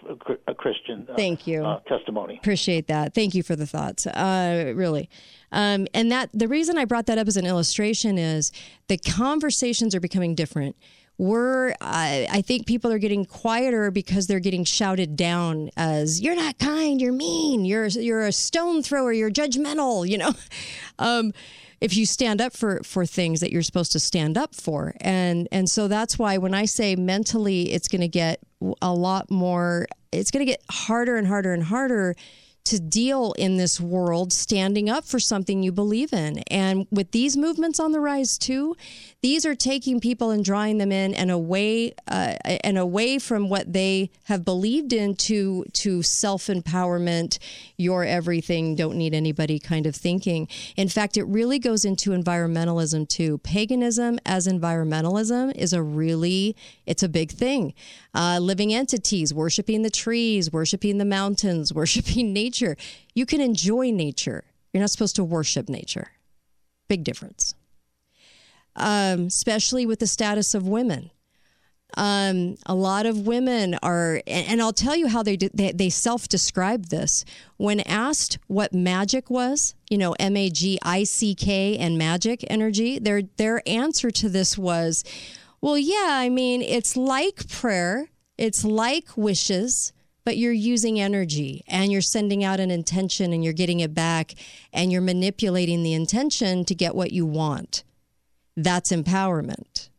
our 0.48 0.54
Christian 0.54 0.85
Christian 0.86 1.08
uh, 1.10 1.16
Thank 1.16 1.48
you. 1.48 1.66
Uh, 1.66 1.80
testimony. 1.82 2.38
Appreciate 2.38 2.88
that. 2.88 3.14
Thank 3.14 3.36
you 3.36 3.44
for 3.44 3.56
the 3.56 3.66
thoughts. 3.66 4.06
Uh, 4.08 4.74
really. 4.76 5.10
Um, 5.52 5.88
and 5.94 6.12
that 6.12 6.30
the 6.34 6.48
reason 6.48 6.78
I 6.78 6.86
brought 6.86 7.06
that 7.08 7.18
up 7.18 7.28
as 7.28 7.38
an 7.38 7.46
illustration 7.46 8.18
is 8.18 8.52
the 8.88 8.98
conversations 8.98 9.96
are 9.96 10.00
becoming 10.00 10.36
different. 10.36 10.76
we're 11.18 11.74
I 11.80 12.28
I 12.30 12.42
think 12.42 12.66
people 12.66 12.92
are 12.92 13.00
getting 13.00 13.26
quieter 13.26 13.90
because 13.90 14.28
they're 14.28 14.42
getting 14.42 14.66
shouted 14.66 15.16
down 15.16 15.70
as 15.78 16.22
you're 16.22 16.36
not 16.36 16.60
kind, 16.60 17.02
you're 17.02 17.14
mean, 17.14 17.66
you're 17.66 17.88
you're 17.88 18.26
a 18.26 18.32
stone 18.32 18.84
thrower, 18.84 19.14
you're 19.14 19.32
judgmental, 19.32 20.08
you 20.08 20.18
know. 20.18 20.34
Um, 20.98 21.34
if 21.82 21.98
you 21.98 22.06
stand 22.06 22.40
up 22.40 22.54
for 22.54 22.82
for 22.84 23.06
things 23.06 23.42
that 23.42 23.52
you're 23.52 23.62
supposed 23.62 23.92
to 23.92 24.00
stand 24.00 24.38
up 24.38 24.56
for, 24.56 24.96
and 25.02 25.48
and 25.52 25.70
so 25.70 25.88
that's 25.90 26.18
why 26.18 26.38
when 26.38 26.54
I 26.54 26.66
say 26.66 26.96
mentally, 26.96 27.74
it's 27.74 27.90
going 27.90 28.02
to 28.02 28.08
get 28.08 28.40
a 28.82 28.94
lot 28.94 29.30
more. 29.30 29.88
It's 30.20 30.32
going 30.32 30.46
to 30.46 30.52
get 30.52 30.62
harder 30.70 31.18
and 31.18 31.28
harder 31.28 31.54
and 31.54 31.64
harder 31.64 32.16
to 32.66 32.80
deal 32.80 33.34
in 33.38 33.58
this 33.58 33.80
world 33.80 34.34
standing 34.34 34.90
up 34.90 35.06
for 35.06 35.20
something 35.20 35.64
you 35.64 35.72
believe 35.72 36.12
in. 36.12 36.40
And 36.48 36.88
with 36.92 37.12
these 37.12 37.38
movements 37.38 37.80
on 37.80 37.92
the 37.92 38.00
rise 38.00 38.38
too, 38.38 38.76
these 39.22 39.46
are 39.46 39.56
taking 39.56 40.00
people 40.00 40.30
and 40.30 40.46
drawing 40.46 40.78
them 40.78 40.92
in 40.92 41.14
and 41.14 41.32
away 41.32 41.94
uh, 42.08 42.36
and 42.64 42.78
away 42.78 43.18
from 43.18 43.50
what 43.50 43.74
they 43.74 44.12
have 44.26 44.46
believed 44.46 44.94
in 44.94 45.16
to 45.16 45.66
to 45.74 46.04
self 46.04 46.48
empowerment, 46.48 47.40
your 47.78 48.04
everything, 48.04 48.76
don't 48.76 48.98
need 48.98 49.14
anybody 49.14 49.58
kind 49.58 49.88
of 49.88 49.96
thinking. 49.96 50.48
In 50.76 50.90
fact, 50.90 51.18
it 51.18 51.24
really 51.24 51.60
goes 51.60 51.86
into 51.86 52.12
environmentalism 52.12 53.08
too. 53.08 53.40
Paganism 53.40 54.20
as 54.26 54.48
environmentalism 54.48 55.56
is 55.56 55.74
a 55.74 55.82
really 55.82 56.56
it's 56.86 57.04
a 57.04 57.10
big 57.10 57.32
thing. 57.32 57.74
Uh, 58.14 58.40
living 58.40 58.74
entities, 58.74 59.34
worshiping 59.34 59.82
the 59.82 59.90
trees, 59.90 60.52
worshiping 60.52 60.98
the 61.00 61.06
mountains, 61.06 61.74
worshiping 61.82 62.32
nature. 62.34 62.55
You 62.62 63.26
can 63.26 63.42
enjoy 63.42 63.92
nature. 63.92 64.44
You're 64.74 64.82
not 64.82 64.92
supposed 64.92 65.16
to 65.18 65.24
worship 65.24 65.70
nature. 65.70 66.12
Big 66.88 67.04
difference 67.04 67.56
um, 68.76 69.28
especially 69.28 69.86
with 69.86 70.00
the 70.00 70.08
status 70.08 70.54
of 70.54 70.68
women. 70.68 71.12
Um, 71.98 72.56
a 72.66 72.76
lot 72.76 73.06
of 73.06 73.26
women 73.26 73.78
are, 73.82 74.16
and, 74.28 74.48
and 74.48 74.62
I'll 74.62 74.74
tell 74.74 74.96
you 74.96 75.08
how 75.08 75.24
they, 75.24 75.38
they 75.38 75.72
they 75.72 75.90
self 75.90 76.28
describe 76.28 76.88
this. 76.88 77.24
When 77.58 77.80
asked 77.82 78.38
what 78.48 78.74
magic 78.74 79.30
was, 79.30 79.76
you 79.90 79.98
know, 79.98 80.14
M 80.20 80.36
A 80.36 80.50
G 80.50 80.78
I 80.84 81.06
C 81.06 81.36
K 81.36 81.78
and 81.78 81.98
magic 81.98 82.44
energy, 82.50 83.00
their 83.00 83.22
their 83.38 83.62
answer 83.66 84.12
to 84.12 84.28
this 84.28 84.58
was, 84.58 85.06
well, 85.62 85.78
yeah, 85.78 86.08
I 86.10 86.28
mean, 86.28 86.62
it's 86.62 86.98
like 86.98 87.48
prayer, 87.48 88.10
it's 88.38 88.66
like 88.66 89.16
wishes, 89.16 89.94
but 90.26 90.38
you're 90.38 90.52
using 90.52 91.00
energy 91.00 91.64
and 91.68 91.92
you're 91.92 92.02
sending 92.02 92.44
out 92.44 92.60
an 92.60 92.72
intention 92.72 93.32
and 93.32 93.44
you're 93.44 93.54
getting 93.54 93.80
it 93.80 93.94
back 93.94 94.34
and 94.74 94.92
you're 94.92 95.02
manipulating 95.02 95.84
the 95.84 95.94
intention 95.94 96.66
to 96.66 96.76
get 96.76 96.96
what 96.96 97.12
you 97.12 97.26
want. 97.26 97.84
That's 98.58 98.92
empowerment. 98.92 99.90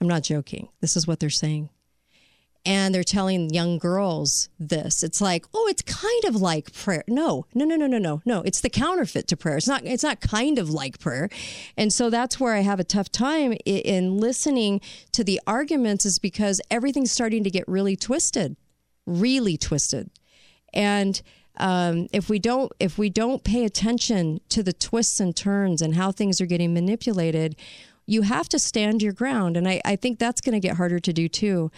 I'm 0.00 0.08
not 0.08 0.22
joking. 0.22 0.68
This 0.80 0.96
is 0.96 1.06
what 1.06 1.20
they're 1.20 1.30
saying. 1.30 1.68
And 2.66 2.94
they're 2.94 3.04
telling 3.04 3.50
young 3.50 3.76
girls 3.76 4.48
this. 4.58 5.02
It's 5.02 5.20
like, 5.20 5.44
oh, 5.52 5.66
it's 5.68 5.82
kind 5.82 6.24
of 6.24 6.36
like 6.36 6.72
prayer. 6.72 7.04
No, 7.06 7.44
no, 7.52 7.66
no, 7.66 7.76
no, 7.76 7.86
no, 7.86 7.98
no, 7.98 8.22
no. 8.24 8.40
It's 8.40 8.62
the 8.62 8.70
counterfeit 8.70 9.28
to 9.28 9.36
prayer. 9.36 9.58
It's 9.58 9.68
not. 9.68 9.84
It's 9.84 10.02
not 10.02 10.22
kind 10.22 10.58
of 10.58 10.70
like 10.70 10.98
prayer. 10.98 11.28
And 11.76 11.92
so 11.92 12.08
that's 12.08 12.40
where 12.40 12.54
I 12.54 12.60
have 12.60 12.80
a 12.80 12.84
tough 12.84 13.12
time 13.12 13.52
in, 13.66 13.76
in 13.76 14.16
listening 14.16 14.80
to 15.12 15.22
the 15.22 15.42
arguments, 15.46 16.06
is 16.06 16.18
because 16.18 16.62
everything's 16.70 17.12
starting 17.12 17.44
to 17.44 17.50
get 17.50 17.68
really 17.68 17.96
twisted, 17.96 18.56
really 19.06 19.56
twisted. 19.56 20.10
And 20.72 21.20
um, 21.56 22.08
if 22.12 22.28
we 22.28 22.38
don't 22.38 22.72
if 22.80 22.98
we 22.98 23.08
don't 23.10 23.44
pay 23.44 23.64
attention 23.64 24.40
to 24.48 24.62
the 24.62 24.72
twists 24.72 25.20
and 25.20 25.36
turns 25.36 25.80
and 25.80 25.94
how 25.94 26.10
things 26.10 26.40
are 26.40 26.46
getting 26.46 26.74
manipulated, 26.74 27.56
you 28.06 28.22
have 28.22 28.48
to 28.50 28.58
stand 28.58 29.02
your 29.02 29.12
ground. 29.12 29.56
And 29.56 29.68
I, 29.68 29.80
I 29.84 29.96
think 29.96 30.18
that's 30.18 30.40
going 30.40 30.60
to 30.60 30.66
get 30.66 30.76
harder 30.76 30.98
to 30.98 31.12
do 31.12 31.28
too. 31.28 31.70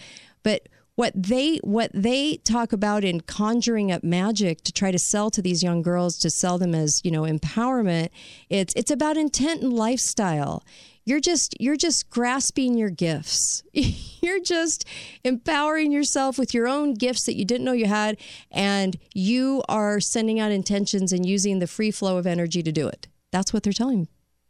But 0.43 0.67
what 0.95 1.13
they 1.15 1.57
what 1.57 1.91
they 1.93 2.37
talk 2.37 2.73
about 2.73 3.03
in 3.03 3.21
conjuring 3.21 3.91
up 3.91 4.03
magic 4.03 4.61
to 4.63 4.73
try 4.73 4.89
to 4.89 4.97
sell 4.97 5.29
to 5.29 5.43
these 5.43 5.61
young 5.61 5.83
girls 5.83 6.17
to 6.17 6.29
sell 6.29 6.57
them 6.57 6.73
as 6.73 7.01
you 7.05 7.11
know 7.11 7.21
empowerment 7.21 8.09
it's 8.49 8.73
it's 8.75 8.89
about 8.89 9.15
intent 9.15 9.61
and 9.61 9.71
lifestyle 9.71 10.63
you're 11.07 11.21
just 11.21 11.55
you're 11.59 11.77
just 11.77 12.09
grasping 12.09 12.77
your 12.77 12.89
gifts 12.89 13.63
you're 13.73 14.41
just 14.41 14.85
empowering 15.23 15.91
yourself 15.91 16.37
with 16.37 16.53
your 16.53 16.67
own 16.67 16.93
gifts 16.93 17.23
that 17.23 17.37
you 17.37 17.45
didn't 17.45 17.63
know 17.65 17.71
you 17.71 17.85
had 17.85 18.17
and 18.51 18.97
you 19.13 19.63
are 19.69 19.99
sending 20.01 20.39
out 20.39 20.51
intentions 20.51 21.13
and 21.13 21.25
using 21.25 21.59
the 21.59 21.67
free 21.67 21.91
flow 21.91 22.17
of 22.17 22.27
energy 22.27 22.61
to 22.61 22.71
do 22.71 22.87
it 22.87 23.07
that's 23.31 23.53
what 23.53 23.63
they're 23.63 23.73
telling 23.73 24.07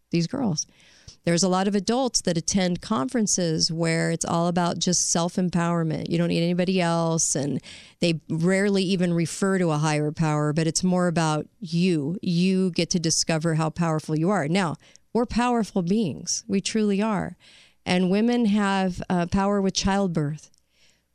these 0.10 0.26
girls 0.26 0.66
there's 1.28 1.44
a 1.44 1.50
lot 1.50 1.68
of 1.68 1.76
adults 1.76 2.22
that 2.22 2.38
attend 2.38 2.82
conferences 2.82 3.70
where 3.70 4.12
it's 4.12 4.24
all 4.24 4.48
about 4.48 4.80
just 4.80 5.12
self 5.12 5.36
empowerment. 5.36 6.10
You 6.10 6.18
don't 6.18 6.30
need 6.30 6.42
anybody 6.42 6.80
else. 6.80 7.36
And 7.36 7.62
they 8.00 8.22
rarely 8.30 8.84
even 8.84 9.14
refer 9.14 9.58
to 9.58 9.72
a 9.72 9.78
higher 9.78 10.14
power, 10.14 10.54
but 10.54 10.68
it's 10.68 10.86
more 10.86 11.10
about 11.10 11.46
you. 11.60 12.18
You 12.22 12.72
get 12.72 12.90
to 12.92 13.00
discover 13.00 13.56
how 13.56 13.70
powerful 13.70 14.18
you 14.18 14.30
are. 14.30 14.48
Now, 14.48 14.78
we're 15.18 15.26
powerful 15.26 15.82
beings. 15.82 16.44
We 16.48 16.62
truly 16.62 17.02
are. 17.02 17.38
And 17.88 18.12
women 18.12 18.46
have 18.46 19.02
uh, 19.10 19.26
power 19.26 19.60
with 19.60 19.74
childbirth. 19.74 20.52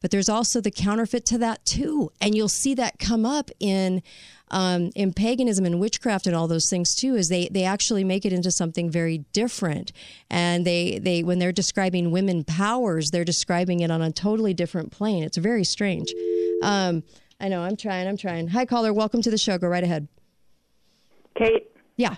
But 0.00 0.10
there's 0.10 0.28
also 0.28 0.60
the 0.60 0.72
counterfeit 0.72 1.24
to 1.26 1.38
that 1.38 1.64
too. 1.64 2.10
And 2.20 2.34
you'll 2.34 2.48
see 2.48 2.74
that 2.74 2.98
come 2.98 3.24
up 3.24 3.52
in 3.60 4.02
um, 4.50 4.90
in 4.96 5.12
paganism 5.12 5.64
and 5.64 5.78
witchcraft 5.78 6.26
and 6.26 6.34
all 6.34 6.48
those 6.48 6.68
things 6.68 6.96
too 6.96 7.14
is 7.14 7.28
they 7.28 7.46
they 7.52 7.62
actually 7.62 8.02
make 8.02 8.26
it 8.26 8.32
into 8.32 8.50
something 8.50 8.90
very 8.90 9.18
different. 9.32 9.92
And 10.28 10.66
they 10.66 10.98
they 10.98 11.22
when 11.22 11.38
they're 11.38 11.52
describing 11.52 12.10
women 12.10 12.42
powers 12.42 13.12
they're 13.12 13.24
describing 13.24 13.80
it 13.80 13.92
on 13.92 14.02
a 14.02 14.10
totally 14.10 14.52
different 14.52 14.90
plane. 14.90 15.22
It's 15.22 15.36
very 15.36 15.62
strange. 15.62 16.12
Um, 16.64 17.04
i 17.40 17.48
know 17.48 17.62
i'm 17.62 17.76
trying 17.76 18.08
i'm 18.08 18.16
trying. 18.16 18.48
Hi 18.48 18.66
caller. 18.66 18.92
Welcome 18.92 19.22
to 19.22 19.30
the 19.30 19.38
show. 19.38 19.58
Go 19.58 19.68
right 19.68 19.84
ahead. 19.84 20.08
Kate, 21.36 21.70
yeah 21.96 22.16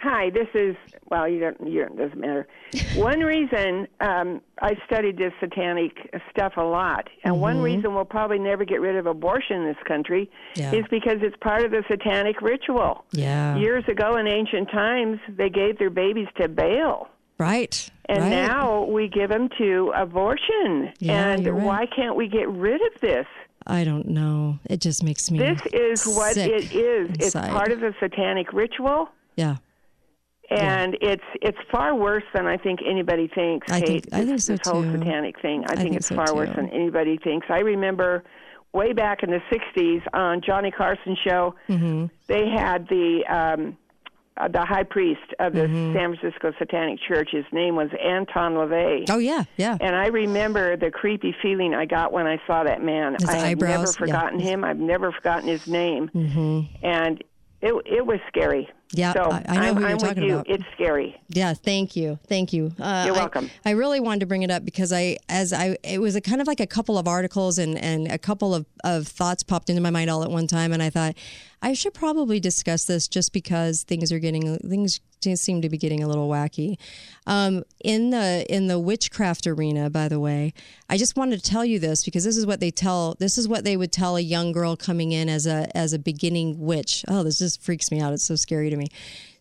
hi. 0.00 0.30
This 0.30 0.48
is 0.54 0.76
well, 1.10 1.28
you 1.28 1.40
don't. 1.40 1.66
You 1.66 1.84
don't. 1.86 1.96
Doesn't 1.96 2.18
matter. 2.20 2.46
One 2.96 3.20
reason 3.20 3.86
um, 4.00 4.40
I 4.60 4.76
studied 4.86 5.16
this 5.18 5.32
satanic 5.40 5.92
stuff 6.30 6.54
a 6.56 6.62
lot, 6.62 7.08
and 7.24 7.40
one 7.40 7.56
Mhm. 7.58 7.62
reason 7.64 7.94
we'll 7.94 8.04
probably 8.04 8.38
never 8.38 8.64
get 8.64 8.80
rid 8.80 8.96
of 8.96 9.06
abortion 9.06 9.62
in 9.62 9.64
this 9.64 9.82
country 9.86 10.30
Yeah. 10.56 10.72
is 10.74 10.84
because 10.90 11.18
it's 11.22 11.36
part 11.40 11.64
of 11.64 11.70
the 11.70 11.82
satanic 11.88 12.40
ritual. 12.42 13.04
yeah 13.12 13.56
Years 13.56 13.84
ago 13.88 14.16
in 14.16 14.26
ancient 14.26 14.70
times, 14.70 15.18
they 15.28 15.48
gave 15.48 15.78
their 15.78 15.90
babies 15.90 16.28
to 16.40 16.48
Baal. 16.48 17.08
right 17.38 17.90
And 18.08 18.18
right. 18.20 18.30
now 18.30 18.84
we 18.84 19.08
give 19.08 19.30
them 19.30 19.48
to 19.58 19.92
abortion. 19.96 20.92
Yeah, 20.98 21.28
and 21.32 21.46
right. 21.46 21.62
why 21.62 21.86
can't 21.86 22.16
we 22.16 22.28
get 22.28 22.48
rid 22.48 22.80
of 22.94 23.00
this? 23.00 23.26
i 23.66 23.84
don't 23.84 24.08
know 24.08 24.58
it 24.70 24.80
just 24.80 25.02
makes 25.02 25.30
me 25.30 25.38
This 25.38 25.60
is 25.72 26.06
what 26.06 26.36
it 26.38 26.72
is. 26.72 27.10
It's 27.10 27.24
inside. 27.34 27.50
part 27.50 27.70
of 27.72 27.80
the 27.80 27.92
satanic 28.00 28.52
ritual. 28.52 29.08
yeah 29.36 29.56
and 30.50 30.96
it's 31.00 31.22
it's 31.42 31.58
far 31.70 31.94
worse 31.94 32.24
than 32.34 32.46
I 32.46 32.56
think 32.56 32.80
anybody 32.86 33.28
thinks. 33.34 33.70
I 33.70 33.80
think- 33.80 34.04
Kate, 34.04 34.14
I 34.14 34.24
this, 34.24 34.46
think 34.46 34.64
so, 34.64 34.72
this 34.72 34.72
whole 34.72 34.82
too. 34.82 34.98
satanic 34.98 35.40
thing. 35.40 35.64
I, 35.68 35.72
I 35.72 35.76
think, 35.76 35.80
think 35.80 35.96
it's 35.96 36.06
so, 36.08 36.14
far 36.16 36.34
worse 36.34 36.54
than 36.56 36.68
anybody 36.70 37.18
thinks. 37.18 37.46
I 37.50 37.60
remember 37.60 38.24
way 38.72 38.92
back 38.92 39.22
in 39.22 39.30
the 39.30 39.40
'60s 39.50 40.02
on 40.12 40.40
Johnny 40.40 40.70
Carson 40.70 41.16
show, 41.26 41.54
Mm-hmm. 41.68 42.06
they 42.26 42.48
had 42.48 42.88
the 42.88 43.24
um, 43.28 43.76
uh, 44.36 44.46
the 44.46 44.64
high 44.64 44.84
priest 44.84 45.20
of 45.40 45.52
the 45.52 45.62
Mm-hmm. 45.62 45.94
San 45.96 46.16
Francisco 46.16 46.52
Satanic 46.58 46.98
Church. 47.08 47.28
His 47.32 47.44
name 47.52 47.74
was 47.76 47.88
Anton 48.02 48.54
LaVey. 48.54 49.06
oh 49.10 49.18
yeah 49.18 49.42
yeah 49.56 49.76
And 49.80 49.96
I 49.96 50.06
remember 50.06 50.76
the 50.76 50.90
creepy 50.92 51.34
feeling 51.42 51.74
I 51.74 51.86
got 51.86 52.12
when 52.12 52.26
I 52.28 52.40
saw 52.46 52.62
that 52.62 52.80
man. 52.82 53.16
His 53.18 53.28
I 53.28 53.34
have 53.34 53.58
never 53.58 53.72
eyebrows, 53.72 53.94
yeah. 53.96 54.06
forgotten 54.06 54.38
him. 54.38 54.62
I've 54.64 54.78
never 54.78 55.10
forgotten 55.12 55.48
his 55.48 55.66
name. 55.66 56.08
mm-hmm. 56.14 56.60
And 56.86 57.22
it 57.60 57.74
it 57.86 58.06
was 58.06 58.18
scary. 58.28 58.68
Yeah, 58.92 59.12
so 59.12 59.24
I- 59.24 59.44
I 59.48 59.56
know 59.56 59.62
am 59.68 59.74
who 59.74 59.80
you're 59.80 59.88
I'm 59.90 59.96
with 59.96 60.02
talking 60.02 60.22
you. 60.22 60.34
about. 60.36 60.48
It's 60.48 60.64
scary. 60.72 61.20
Yeah, 61.28 61.52
thank 61.52 61.94
you, 61.94 62.18
thank 62.26 62.54
you. 62.54 62.72
Uh, 62.80 63.02
You're 63.06 63.14
I- 63.16 63.18
welcome. 63.18 63.50
I, 63.66 63.72
really 63.72 64.00
wanted 64.00 64.20
to 64.20 64.26
bring 64.26 64.42
it 64.42 64.50
up 64.50 64.64
because 64.64 64.92
I, 64.94 65.18
as 65.28 65.52
I, 65.52 65.76
it 65.84 66.00
was 66.00 66.16
a 66.16 66.22
kind 66.22 66.40
of 66.40 66.46
like 66.46 66.60
a 66.60 66.66
couple 66.66 66.96
of 66.96 67.06
articles 67.06 67.58
and 67.58 67.76
and 67.76 68.10
a 68.10 68.16
couple 68.18 68.54
of 68.54 68.64
of 68.84 69.06
thoughts 69.06 69.42
popped 69.42 69.68
into 69.68 69.82
my 69.82 69.90
mind 69.90 70.08
all 70.08 70.22
at 70.24 70.30
one 70.30 70.46
time, 70.46 70.72
and 70.72 70.82
I 70.82 70.88
thought 70.90 71.14
I 71.60 71.72
should 71.72 71.94
probably 71.94 72.40
discuss 72.40 72.84
this 72.84 73.08
just 73.08 73.32
because 73.32 73.82
things 73.82 74.12
are 74.12 74.18
getting 74.18 74.56
things 74.58 75.00
seem 75.34 75.60
to 75.60 75.68
be 75.68 75.76
getting 75.76 76.02
a 76.02 76.08
little 76.08 76.28
wacky. 76.28 76.78
Um, 77.26 77.64
in 77.84 78.10
the 78.10 78.46
in 78.48 78.68
the 78.68 78.78
witchcraft 78.78 79.46
arena, 79.46 79.90
by 79.90 80.08
the 80.08 80.20
way, 80.20 80.54
I 80.88 80.96
just 80.96 81.16
wanted 81.16 81.42
to 81.42 81.50
tell 81.50 81.64
you 81.64 81.78
this 81.78 82.04
because 82.04 82.24
this 82.24 82.36
is 82.36 82.46
what 82.46 82.60
they 82.60 82.70
tell. 82.70 83.16
This 83.18 83.36
is 83.36 83.48
what 83.48 83.64
they 83.64 83.76
would 83.76 83.92
tell 83.92 84.16
a 84.16 84.20
young 84.20 84.52
girl 84.52 84.76
coming 84.76 85.12
in 85.12 85.28
as 85.28 85.46
a 85.46 85.76
as 85.76 85.92
a 85.92 85.98
beginning 85.98 86.60
witch. 86.60 87.04
Oh, 87.08 87.22
this 87.22 87.38
just 87.38 87.60
freaks 87.62 87.90
me 87.90 88.00
out. 88.00 88.12
It's 88.12 88.22
so 88.22 88.36
scary 88.36 88.70
to 88.70 88.76
me. 88.76 88.88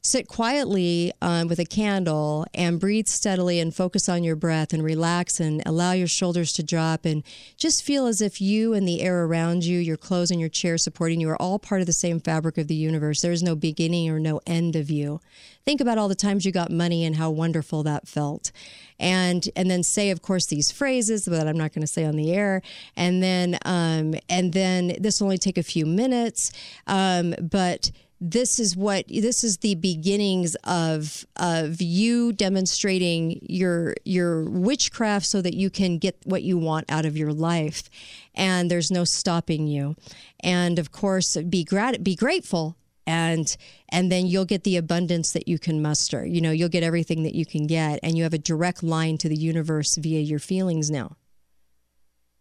Sit 0.07 0.27
quietly 0.27 1.11
um, 1.21 1.47
with 1.47 1.59
a 1.59 1.65
candle 1.65 2.45
and 2.53 2.79
breathe 2.79 3.07
steadily 3.07 3.59
and 3.59 3.75
focus 3.75 4.07
on 4.07 4.23
your 4.23 4.35
breath 4.35 4.73
and 4.73 4.83
relax 4.83 5.39
and 5.39 5.61
allow 5.65 5.91
your 5.91 6.07
shoulders 6.07 6.53
to 6.53 6.63
drop 6.63 7.05
and 7.05 7.23
just 7.57 7.83
feel 7.83 8.07
as 8.07 8.21
if 8.21 8.39
you 8.41 8.73
and 8.73 8.87
the 8.87 9.01
air 9.01 9.25
around 9.25 9.65
you, 9.65 9.77
your 9.79 9.97
clothes 9.97 10.31
and 10.31 10.39
your 10.39 10.49
chair 10.49 10.77
supporting 10.77 11.19
you, 11.19 11.29
are 11.29 11.41
all 11.41 11.59
part 11.59 11.81
of 11.81 11.87
the 11.87 11.93
same 11.93 12.19
fabric 12.19 12.57
of 12.57 12.67
the 12.67 12.75
universe. 12.75 13.21
There 13.21 13.31
is 13.31 13.43
no 13.43 13.55
beginning 13.55 14.09
or 14.09 14.19
no 14.19 14.39
end 14.47 14.75
of 14.75 14.89
you. 14.89 15.19
Think 15.65 15.81
about 15.81 15.97
all 15.97 16.07
the 16.07 16.15
times 16.15 16.45
you 16.45 16.53
got 16.53 16.71
money 16.71 17.03
and 17.03 17.17
how 17.17 17.29
wonderful 17.29 17.83
that 17.83 18.07
felt. 18.07 18.53
And 18.99 19.47
and 19.55 19.69
then 19.69 19.83
say, 19.83 20.11
of 20.11 20.21
course, 20.21 20.45
these 20.45 20.71
phrases 20.71 21.25
that 21.25 21.47
I'm 21.47 21.57
not 21.57 21.73
going 21.73 21.81
to 21.81 21.87
say 21.87 22.05
on 22.05 22.15
the 22.15 22.33
air. 22.33 22.61
And 22.95 23.21
then 23.21 23.59
um, 23.65 24.15
and 24.29 24.53
then 24.53 24.95
this 24.99 25.19
will 25.19 25.27
only 25.27 25.37
take 25.37 25.57
a 25.57 25.63
few 25.63 25.85
minutes, 25.85 26.53
um, 26.87 27.35
but 27.41 27.91
this 28.19 28.59
is 28.59 28.75
what 28.75 29.05
this 29.07 29.43
is 29.43 29.57
the 29.57 29.75
beginnings 29.75 30.55
of 30.63 31.25
of 31.35 31.81
you 31.81 32.33
demonstrating 32.33 33.39
your 33.47 33.95
your 34.05 34.43
witchcraft 34.43 35.25
so 35.25 35.41
that 35.41 35.53
you 35.53 35.69
can 35.69 35.97
get 35.99 36.17
what 36.25 36.41
you 36.41 36.57
want 36.57 36.85
out 36.89 37.05
of 37.05 37.15
your 37.15 37.31
life. 37.31 37.89
And 38.33 38.71
there's 38.71 38.89
no 38.89 39.03
stopping 39.03 39.67
you. 39.67 39.95
And 40.39 40.79
of 40.79 40.91
course 40.91 41.37
be 41.49 41.63
grat- 41.63 42.03
be 42.03 42.15
grateful 42.15 42.75
and 43.05 43.55
and 43.89 44.11
then 44.11 44.25
you'll 44.25 44.45
get 44.45 44.63
the 44.63 44.77
abundance 44.77 45.31
that 45.33 45.47
you 45.47 45.59
can 45.59 45.81
muster. 45.81 46.25
You 46.25 46.41
know 46.41 46.51
you'll 46.51 46.69
get 46.69 46.83
everything 46.83 47.21
that 47.23 47.35
you 47.35 47.45
can 47.45 47.67
get. 47.67 47.99
And 48.01 48.17
you 48.17 48.23
have 48.23 48.33
a 48.33 48.39
direct 48.39 48.81
line 48.81 49.19
to 49.19 49.29
the 49.29 49.37
universe 49.37 49.95
via 49.95 50.21
your 50.21 50.39
feelings 50.39 50.89
now. 50.89 51.17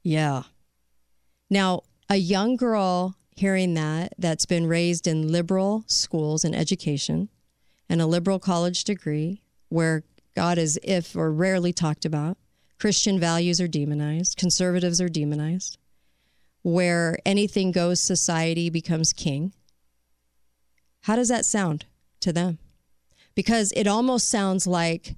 Yeah. 0.03 0.45
Now 1.51 1.83
a 2.09 2.17
young 2.17 2.57
girl 2.57 3.15
hearing 3.37 3.75
that 3.75 4.15
that's 4.19 4.47
been 4.47 4.67
raised 4.67 5.07
in 5.07 5.31
liberal 5.31 5.85
schools 5.87 6.45
and 6.45 6.55
education 6.55 7.29
and 7.89 8.01
a 8.01 8.07
liberal 8.07 8.39
college 8.39 8.83
degree 8.85 9.43
where 9.69 10.03
God 10.35 10.59
is 10.59 10.79
if 10.83 11.15
or 11.17 11.31
rarely 11.31 11.73
talked 11.73 12.05
about, 12.05 12.37
Christian 12.79 13.19
values 13.19 13.61
are 13.61 13.69
demonized, 13.69 14.37
conservatives 14.37 15.01
are 15.01 15.09
demonized, 15.09 15.79
where 16.63 17.19
anything 17.25 17.73
goes 17.73 18.01
society 18.01 18.69
becomes 18.69 19.13
king. 19.13 19.53
How 21.03 21.17
does 21.17 21.29
that 21.29 21.47
sound 21.47 21.87
to 22.21 22.33
them? 22.33 22.59
Because 23.35 23.73
it 23.77 23.87
almost 23.87 24.29
sounds 24.29 24.67
like 24.67 25.15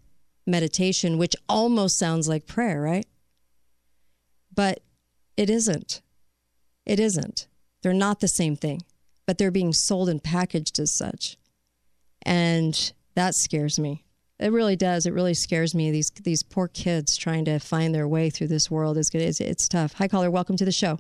meditation, 0.46 1.18
which 1.18 1.34
almost 1.48 1.98
sounds 1.98 2.28
like 2.28 2.46
prayer, 2.46 2.80
right? 2.80 3.06
But 4.54 4.80
it 5.36 5.50
isn't. 5.50 6.00
It 6.84 7.00
isn't. 7.00 7.47
They're 7.82 7.92
not 7.92 8.20
the 8.20 8.28
same 8.28 8.56
thing, 8.56 8.82
but 9.26 9.38
they're 9.38 9.50
being 9.50 9.72
sold 9.72 10.08
and 10.08 10.22
packaged 10.22 10.78
as 10.78 10.92
such. 10.92 11.36
And 12.22 12.92
that 13.14 13.34
scares 13.34 13.78
me. 13.78 14.04
It 14.38 14.52
really 14.52 14.76
does. 14.76 15.06
It 15.06 15.12
really 15.12 15.34
scares 15.34 15.74
me. 15.74 15.90
These 15.90 16.10
these 16.22 16.42
poor 16.42 16.68
kids 16.68 17.16
trying 17.16 17.44
to 17.46 17.58
find 17.58 17.94
their 17.94 18.06
way 18.06 18.30
through 18.30 18.48
this 18.48 18.70
world 18.70 18.96
is 18.96 19.10
it's, 19.12 19.40
it's 19.40 19.68
tough. 19.68 19.94
Hi, 19.94 20.06
caller. 20.06 20.30
Welcome 20.30 20.56
to 20.58 20.64
the 20.64 20.72
show. 20.72 20.98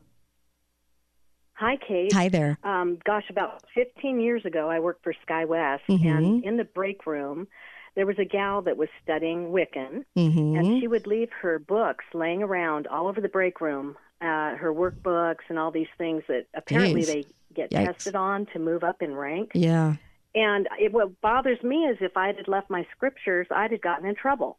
Hi, 1.54 1.76
Kate. 1.76 2.12
Hi 2.12 2.28
there. 2.28 2.56
Um, 2.62 2.98
gosh, 3.04 3.24
about 3.30 3.62
15 3.74 4.20
years 4.20 4.44
ago, 4.44 4.68
I 4.70 4.78
worked 4.78 5.02
for 5.02 5.12
Sky 5.22 5.44
West, 5.44 5.82
Mhm. 5.88 6.06
and 6.16 6.44
in 6.44 6.56
the 6.56 6.64
break 6.64 7.04
room, 7.06 7.48
there 7.96 8.06
was 8.06 8.16
a 8.18 8.24
gal 8.24 8.62
that 8.62 8.76
was 8.76 8.88
studying 9.02 9.50
Wiccan, 9.50 10.04
Mhm. 10.16 10.56
and 10.58 10.80
she 10.80 10.86
would 10.86 11.08
leave 11.08 11.30
her 11.42 11.58
books 11.58 12.04
laying 12.14 12.44
around 12.44 12.86
all 12.86 13.08
over 13.08 13.20
the 13.20 13.28
break 13.28 13.60
room, 13.60 13.96
uh, 14.20 14.56
her 14.56 14.72
workbooks 14.72 15.44
and 15.48 15.58
all 15.58 15.70
these 15.70 15.88
things 15.96 16.22
that 16.28 16.46
apparently 16.54 17.02
Jeez. 17.02 17.06
they 17.06 17.24
get 17.54 17.70
Yikes. 17.70 17.86
tested 17.86 18.14
on 18.16 18.46
to 18.46 18.58
move 18.58 18.82
up 18.84 19.02
in 19.02 19.14
rank. 19.14 19.52
Yeah. 19.54 19.94
And 20.34 20.68
it, 20.78 20.92
what 20.92 21.20
bothers 21.20 21.62
me 21.62 21.86
is 21.86 21.98
if 22.00 22.16
I 22.16 22.28
had 22.28 22.48
left 22.48 22.68
my 22.70 22.86
scriptures, 22.94 23.46
I'd 23.50 23.72
have 23.72 23.80
gotten 23.80 24.06
in 24.06 24.14
trouble. 24.14 24.58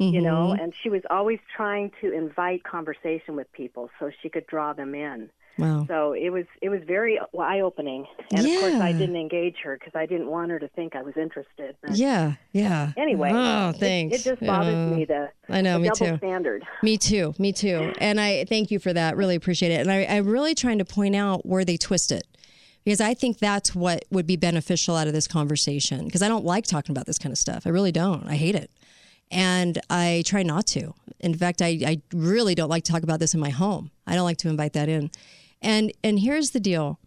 You 0.00 0.20
know, 0.20 0.54
Mhm. 0.56 0.62
and 0.62 0.72
she 0.80 0.90
was 0.90 1.02
always 1.10 1.40
trying 1.56 1.90
to 2.00 2.12
invite 2.12 2.62
conversation 2.62 3.34
with 3.34 3.50
people 3.50 3.90
so 3.98 4.10
she 4.22 4.28
could 4.28 4.46
draw 4.46 4.72
them 4.72 4.94
in. 4.94 5.28
Wow. 5.58 5.86
So 5.88 6.12
it 6.12 6.30
was 6.30 6.44
it 6.62 6.68
was 6.68 6.80
very 6.86 7.18
eye 7.38 7.60
opening, 7.60 8.06
and 8.32 8.46
of 8.46 8.60
course 8.60 8.74
I 8.74 8.92
didn't 8.92 9.16
engage 9.16 9.56
her 9.64 9.76
because 9.76 9.94
I 9.96 10.06
didn't 10.06 10.28
want 10.28 10.50
her 10.52 10.58
to 10.60 10.68
think 10.68 10.94
I 10.94 11.02
was 11.02 11.16
interested. 11.16 11.76
But 11.82 11.96
Yeah. 11.96 12.34
Yeah. 12.52 12.92
Anyway, 12.96 13.30
Oh, 13.32 13.70
it- 13.70 13.76
thanks. 13.76 14.18
It, 14.18 14.22
just 14.30 14.40
bothers 14.46 14.74
Uh, 14.74 14.94
me 14.96 15.04
the 15.04 15.30
I 15.48 15.60
know. 15.60 15.74
the 15.74 15.78
me 15.80 15.88
double 15.88 16.06
too. 16.12 16.16
standard. 16.18 16.64
Me 16.82 16.96
too. 16.96 17.34
Me 17.38 17.52
too. 17.52 17.92
And 18.00 18.20
I 18.20 18.44
thank 18.44 18.70
you 18.70 18.78
for 18.78 18.92
that. 18.92 19.16
Really 19.16 19.34
appreciate 19.34 19.72
it. 19.72 19.80
And 19.80 19.90
I, 19.90 20.04
I'm 20.04 20.26
really 20.28 20.54
trying 20.54 20.78
to 20.78 20.84
point 20.84 21.16
out 21.16 21.44
where 21.44 21.64
they 21.64 21.76
twist 21.76 22.12
it 22.12 22.26
because 22.84 23.00
I 23.00 23.14
think 23.14 23.38
that's 23.38 23.74
what 23.74 24.04
would 24.10 24.26
be 24.26 24.36
beneficial 24.36 24.94
out 24.94 25.08
of 25.08 25.12
this 25.12 25.26
conversation. 25.26 26.04
Because 26.04 26.22
I 26.22 26.28
don't 26.28 26.44
like 26.44 26.66
talking 26.66 26.92
about 26.92 27.06
this 27.06 27.18
kind 27.18 27.32
of 27.32 27.38
stuff. 27.38 27.66
I 27.66 27.70
really 27.70 27.92
don't. 27.92 28.26
I 28.28 28.36
hate 28.36 28.54
it. 28.54 28.70
And 29.30 29.78
I 29.90 30.22
try 30.24 30.42
not 30.42 30.66
to. 30.68 30.94
In 31.20 31.34
fact, 31.34 31.60
I, 31.60 31.78
I 31.84 32.00
really 32.14 32.54
don't 32.54 32.68
like 32.70 32.84
to 32.84 32.92
talk 32.92 33.02
about 33.02 33.18
this 33.20 33.34
in 33.34 33.40
my 33.40 33.50
home. 33.50 33.90
I 34.06 34.14
don't 34.14 34.24
like 34.24 34.38
to 34.38 34.48
invite 34.48 34.72
that 34.74 34.88
in. 34.88 35.10
And 35.60 35.92
and 36.04 36.20
here's 36.20 36.50
the 36.50 36.60
deal. 36.60 36.98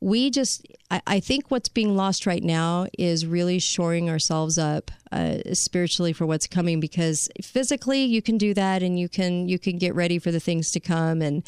We 0.00 0.30
just, 0.30 0.66
I, 0.90 1.00
I 1.06 1.20
think 1.20 1.50
what's 1.50 1.70
being 1.70 1.96
lost 1.96 2.26
right 2.26 2.42
now 2.42 2.86
is 2.98 3.24
really 3.24 3.58
shoring 3.58 4.10
ourselves 4.10 4.58
up 4.58 4.90
uh, 5.10 5.38
spiritually 5.54 6.12
for 6.12 6.26
what's 6.26 6.46
coming. 6.46 6.80
Because 6.80 7.30
physically, 7.42 8.04
you 8.04 8.20
can 8.20 8.36
do 8.36 8.52
that, 8.54 8.82
and 8.82 8.98
you 8.98 9.08
can 9.08 9.48
you 9.48 9.58
can 9.58 9.78
get 9.78 9.94
ready 9.94 10.18
for 10.18 10.30
the 10.30 10.40
things 10.40 10.70
to 10.72 10.80
come. 10.80 11.22
And 11.22 11.42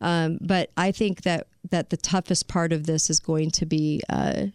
um, 0.00 0.38
but 0.40 0.70
I 0.76 0.92
think 0.92 1.22
that 1.22 1.46
that 1.70 1.90
the 1.90 1.96
toughest 1.96 2.46
part 2.46 2.72
of 2.72 2.86
this 2.86 3.10
is 3.10 3.18
going 3.18 3.50
to 3.50 3.66
be 3.66 4.00
uh, 4.08 4.46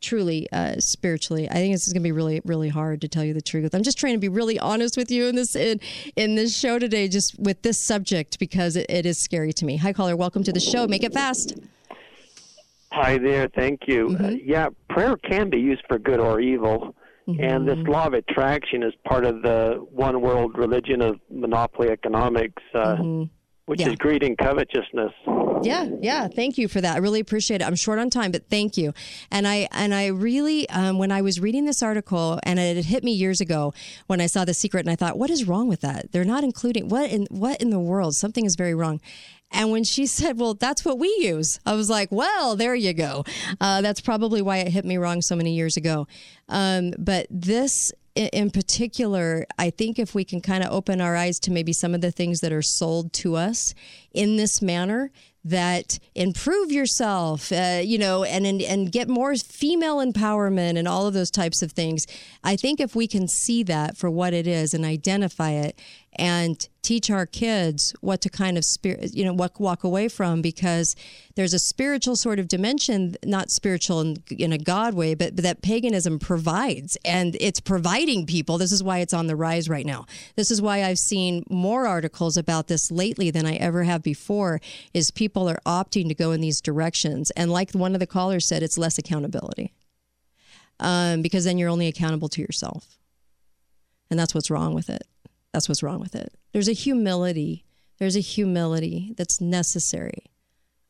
truly 0.00 0.48
uh, 0.50 0.80
spiritually. 0.80 1.48
I 1.48 1.54
think 1.54 1.72
this 1.74 1.86
is 1.86 1.92
going 1.92 2.02
to 2.02 2.06
be 2.06 2.12
really 2.12 2.40
really 2.44 2.68
hard 2.68 3.00
to 3.02 3.08
tell 3.08 3.24
you 3.24 3.34
the 3.34 3.42
truth. 3.42 3.74
I'm 3.74 3.82
just 3.82 3.98
trying 3.98 4.14
to 4.14 4.20
be 4.20 4.28
really 4.28 4.58
honest 4.58 4.96
with 4.96 5.10
you 5.10 5.26
in 5.26 5.36
this 5.36 5.54
in, 5.54 5.80
in 6.16 6.34
this 6.34 6.56
show 6.56 6.78
today, 6.78 7.08
just 7.08 7.38
with 7.38 7.62
this 7.62 7.78
subject 7.78 8.38
because 8.38 8.76
it, 8.76 8.86
it 8.88 9.06
is 9.06 9.18
scary 9.18 9.52
to 9.54 9.64
me. 9.64 9.76
Hi 9.76 9.92
caller, 9.92 10.16
welcome 10.16 10.42
to 10.44 10.52
the 10.52 10.60
show. 10.60 10.86
Make 10.86 11.04
it 11.04 11.12
fast. 11.12 11.54
Hi 12.92 13.18
there, 13.18 13.48
thank 13.54 13.82
you. 13.86 14.08
Mm-hmm. 14.08 14.24
Uh, 14.24 14.30
yeah, 14.42 14.68
prayer 14.88 15.16
can 15.16 15.50
be 15.50 15.58
used 15.58 15.82
for 15.88 15.98
good 15.98 16.20
or 16.20 16.40
evil. 16.40 16.94
And 17.28 17.38
Mm-hmm. 17.38 17.66
this 17.66 17.88
law 17.88 18.06
of 18.06 18.14
attraction 18.14 18.84
is 18.84 18.94
part 19.04 19.24
of 19.24 19.42
the 19.42 19.84
one 19.90 20.20
world 20.20 20.56
religion 20.56 21.02
of 21.02 21.18
monopoly 21.28 21.88
economics, 21.90 22.62
uh, 22.72 22.94
which. 23.66 23.80
Yeah. 23.80 23.90
is 23.90 23.96
greed 23.96 24.22
and 24.22 24.36
covetousness. 24.38 25.12
Yeah, 25.62 25.88
yeah. 26.00 26.28
Thank 26.28 26.58
you 26.58 26.68
for 26.68 26.80
that. 26.80 26.96
I 26.96 26.98
really 26.98 27.20
appreciate 27.20 27.60
it. 27.60 27.64
I'm 27.64 27.74
short 27.74 27.98
on 27.98 28.10
time, 28.10 28.30
but 28.30 28.48
thank 28.48 28.76
you. 28.76 28.92
And 29.30 29.46
I 29.46 29.68
and 29.72 29.94
I 29.94 30.06
really, 30.06 30.68
um, 30.70 30.98
when 30.98 31.10
I 31.12 31.22
was 31.22 31.40
reading 31.40 31.64
this 31.64 31.82
article, 31.82 32.38
and 32.42 32.58
it 32.58 32.84
hit 32.84 33.04
me 33.04 33.12
years 33.12 33.40
ago 33.40 33.72
when 34.06 34.20
I 34.20 34.26
saw 34.26 34.44
the 34.44 34.54
secret, 34.54 34.80
and 34.80 34.90
I 34.90 34.96
thought, 34.96 35.18
what 35.18 35.30
is 35.30 35.46
wrong 35.46 35.68
with 35.68 35.80
that? 35.80 36.12
They're 36.12 36.24
not 36.24 36.44
including 36.44 36.88
what 36.88 37.10
in 37.10 37.26
what 37.30 37.60
in 37.60 37.70
the 37.70 37.80
world? 37.80 38.14
Something 38.14 38.44
is 38.44 38.56
very 38.56 38.74
wrong. 38.74 39.00
And 39.50 39.70
when 39.70 39.84
she 39.84 40.06
said, 40.18 40.38
"Well, 40.38 40.54
that's 40.54 40.84
what 40.84 40.98
we 40.98 41.08
use," 41.20 41.58
I 41.66 41.74
was 41.74 41.90
like, 41.90 42.10
"Well, 42.10 42.56
there 42.56 42.74
you 42.74 42.92
go." 42.92 43.24
Uh, 43.60 43.80
that's 43.80 44.00
probably 44.00 44.42
why 44.42 44.58
it 44.58 44.68
hit 44.68 44.84
me 44.84 44.96
wrong 44.96 45.22
so 45.22 45.36
many 45.36 45.54
years 45.54 45.76
ago. 45.76 46.06
Um, 46.48 46.92
but 46.98 47.26
this 47.30 47.92
in 48.16 48.50
particular, 48.50 49.46
I 49.58 49.70
think 49.70 49.98
if 49.98 50.14
we 50.14 50.24
can 50.24 50.40
kind 50.40 50.64
of 50.64 50.72
open 50.72 51.00
our 51.00 51.14
eyes 51.16 51.38
to 51.40 51.50
maybe 51.50 51.72
some 51.72 51.94
of 51.94 52.00
the 52.00 52.10
things 52.10 52.40
that 52.40 52.52
are 52.52 52.62
sold 52.62 53.12
to 53.14 53.36
us 53.36 53.74
in 54.16 54.36
this 54.36 54.62
manner 54.62 55.10
that 55.44 56.00
improve 56.16 56.72
yourself, 56.72 57.52
uh, 57.52 57.80
you 57.80 57.98
know, 57.98 58.24
and, 58.24 58.44
and 58.44 58.60
and 58.62 58.90
get 58.90 59.08
more 59.08 59.36
female 59.36 59.98
empowerment 59.98 60.76
and 60.76 60.88
all 60.88 61.06
of 61.06 61.14
those 61.14 61.30
types 61.30 61.62
of 61.62 61.70
things. 61.70 62.04
I 62.42 62.56
think 62.56 62.80
if 62.80 62.96
we 62.96 63.06
can 63.06 63.28
see 63.28 63.62
that 63.62 63.96
for 63.96 64.10
what 64.10 64.34
it 64.34 64.48
is 64.48 64.74
and 64.74 64.84
identify 64.84 65.50
it 65.50 65.78
and 66.18 66.68
teach 66.82 67.10
our 67.10 67.26
kids 67.26 67.92
what 68.00 68.20
to 68.20 68.30
kind 68.30 68.56
of 68.56 68.64
spirit, 68.64 69.14
you 69.14 69.24
know, 69.24 69.32
what 69.32 69.58
walk 69.60 69.82
away 69.82 70.08
from 70.08 70.40
because 70.40 70.94
there's 71.34 71.52
a 71.52 71.58
spiritual 71.58 72.14
sort 72.14 72.38
of 72.38 72.46
dimension, 72.46 73.16
not 73.24 73.50
spiritual 73.50 74.00
in, 74.00 74.16
in 74.30 74.52
a 74.52 74.58
God 74.58 74.94
way, 74.94 75.14
but, 75.14 75.34
but 75.34 75.42
that 75.42 75.62
paganism 75.62 76.18
provides 76.18 76.96
and 77.04 77.36
it's 77.40 77.60
providing 77.60 78.24
people. 78.24 78.56
This 78.56 78.70
is 78.70 78.84
why 78.84 78.98
it's 78.98 79.12
on 79.12 79.26
the 79.26 79.34
rise 79.34 79.68
right 79.68 79.84
now. 79.84 80.06
This 80.36 80.50
is 80.50 80.62
why 80.62 80.84
I've 80.84 80.98
seen 80.98 81.42
more 81.50 81.86
articles 81.86 82.36
about 82.36 82.68
this 82.68 82.90
lately 82.90 83.30
than 83.30 83.46
I 83.46 83.56
ever 83.56 83.82
have 83.82 84.02
before 84.06 84.60
is 84.94 85.10
people 85.10 85.48
are 85.50 85.60
opting 85.66 86.08
to 86.08 86.14
go 86.14 86.30
in 86.32 86.40
these 86.40 86.62
directions. 86.62 87.30
And 87.32 87.50
like 87.50 87.72
one 87.72 87.94
of 87.94 88.00
the 88.00 88.06
callers 88.06 88.46
said, 88.46 88.62
it's 88.62 88.78
less 88.78 88.96
accountability 88.96 89.74
um, 90.80 91.20
because 91.20 91.44
then 91.44 91.58
you're 91.58 91.68
only 91.68 91.88
accountable 91.88 92.28
to 92.30 92.40
yourself. 92.40 92.98
And 94.10 94.18
that's 94.18 94.34
what's 94.34 94.50
wrong 94.50 94.72
with 94.72 94.88
it. 94.88 95.04
That's 95.52 95.68
what's 95.68 95.82
wrong 95.82 96.00
with 96.00 96.14
it. 96.14 96.32
There's 96.52 96.68
a 96.68 96.72
humility. 96.72 97.64
There's 97.98 98.16
a 98.16 98.20
humility 98.20 99.12
that's 99.16 99.40
necessary 99.40 100.30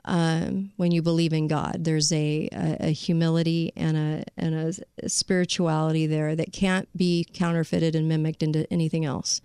um, 0.04 0.72
when 0.76 0.92
you 0.92 1.02
believe 1.02 1.32
in 1.32 1.48
God. 1.48 1.84
There's 1.84 2.12
a, 2.12 2.48
a, 2.52 2.88
a 2.88 2.90
humility 2.90 3.72
and 3.76 3.96
a 3.96 4.24
and 4.36 4.54
a 5.02 5.08
spirituality 5.08 6.06
there 6.06 6.36
that 6.36 6.52
can't 6.52 6.88
be 6.96 7.26
counterfeited 7.32 7.94
and 7.94 8.08
mimicked 8.08 8.42
into 8.42 8.70
anything 8.72 9.04
else. 9.04 9.40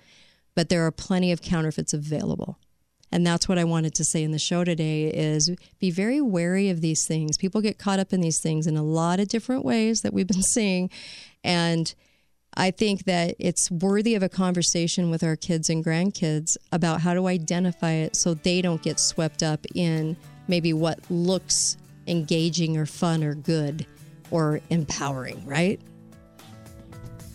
But 0.56 0.70
there 0.70 0.86
are 0.86 0.92
plenty 0.92 1.32
of 1.32 1.42
counterfeits 1.42 1.94
available. 1.94 2.58
And 3.12 3.28
that's 3.28 3.50
what 3.50 3.58
I 3.58 3.64
wanted 3.64 3.94
to 3.96 4.04
say 4.04 4.24
in 4.24 4.32
the 4.32 4.40
show 4.40 4.64
today 4.64 5.08
is 5.08 5.52
be 5.80 5.92
very 5.92 6.22
wary 6.22 6.70
of 6.70 6.82
these 6.82 7.06
things. 7.06 7.38
People 7.38 7.62
get 7.62 7.78
caught 7.78 8.00
up 8.00 8.14
in 8.14 8.22
these 8.22 8.40
things 8.40 8.68
in 8.68 8.78
a 8.78 8.84
lot 8.84 9.20
of 9.20 9.28
different 9.28 9.66
ways 9.66 10.02
that 10.02 10.14
we've 10.14 10.28
been 10.28 10.42
seeing. 10.54 10.90
And 11.44 11.94
I 12.56 12.72
think 12.72 13.06
that 13.06 13.36
it's 13.40 13.70
worthy 13.72 14.16
of 14.16 14.24
a 14.24 14.30
conversation 14.30 15.10
with 15.10 15.24
our 15.24 15.36
kids 15.36 15.70
and 15.70 15.84
grandkids 15.84 16.58
about 16.72 17.02
how 17.02 17.14
to 17.14 17.28
identify 17.28 17.92
it 17.92 18.16
so 18.16 18.34
they 18.34 18.62
don't 18.62 18.82
get 18.82 19.00
swept 19.00 19.42
up 19.42 19.66
in 19.74 20.18
maybe 20.48 20.74
what 20.74 21.00
looks 21.10 21.78
engaging 22.08 22.78
or 22.78 22.86
fun 22.86 23.24
or 23.24 23.36
good 23.36 23.86
or 24.32 24.60
empowering, 24.70 25.46
right? 25.46 25.80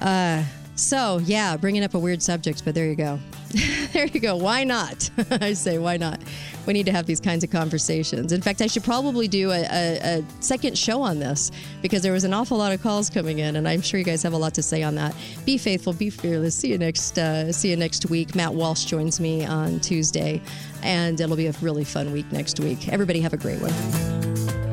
Uh, 0.01 0.45
so, 0.75 1.19
yeah, 1.25 1.57
bringing 1.57 1.83
up 1.85 1.95
a 1.95 1.99
weird 1.99 2.23
subject, 2.23 2.62
but 2.65 2.75
there 2.75 2.87
you 2.87 2.97
go. 2.97 3.19
there 3.93 4.07
you 4.07 4.21
go. 4.21 4.37
Why 4.37 4.65
not? 4.65 5.11
I 5.31 5.53
say, 5.53 5.79
why 5.79 5.97
not? 5.97 6.21
We 6.67 6.73
need 6.73 6.87
to 6.87 6.93
have 6.93 7.07
these 7.07 7.21
kinds 7.21 7.45
of 7.45 7.51
conversations. 7.51 8.33
In 8.33 8.41
fact, 8.41 8.61
I 8.61 8.67
should 8.67 8.85
probably 8.85 9.29
do 9.29 9.51
a, 9.51 9.63
a, 9.63 10.19
a, 10.19 10.25
second 10.41 10.77
show 10.77 11.01
on 11.01 11.19
this 11.19 11.53
because 11.81 12.03
there 12.03 12.13
was 12.13 12.25
an 12.25 12.35
awful 12.35 12.59
lot 12.59 12.73
of 12.73 12.83
calls 12.83 13.09
coming 13.09 13.39
in, 13.39 13.57
and 13.57 13.69
I'm 13.69 13.81
sure 13.81 13.99
you 13.99 14.05
guys 14.05 14.23
have 14.23 14.33
a 14.33 14.37
lot 14.37 14.55
to 14.55 14.63
say 14.63 14.83
on 14.83 14.97
that. 14.97 15.15
Be 15.45 15.59
faithful, 15.59 15.93
be 15.93 16.11
fearless. 16.11 16.57
See 16.57 16.69
you 16.69 16.79
next. 16.79 17.19
Uh, 17.19 17.53
see 17.53 17.71
you 17.71 17.77
next 17.77 18.07
week. 18.07 18.35
Matt 18.35 18.55
Walsh 18.55 18.85
joins 18.85 19.21
me 19.21 19.45
on 19.45 19.81
Tuesday, 19.81 20.43
and 20.83 21.21
it'll 21.21 21.37
be 21.37 21.47
a 21.47 21.55
really 21.63 21.85
fun 21.85 22.13
week 22.13 22.31
next 22.33 22.59
week. 22.59 22.89
Everybody 22.89 23.21
have 23.21 23.33
a 23.33 23.39
great 23.39 23.61
one. 23.61 24.66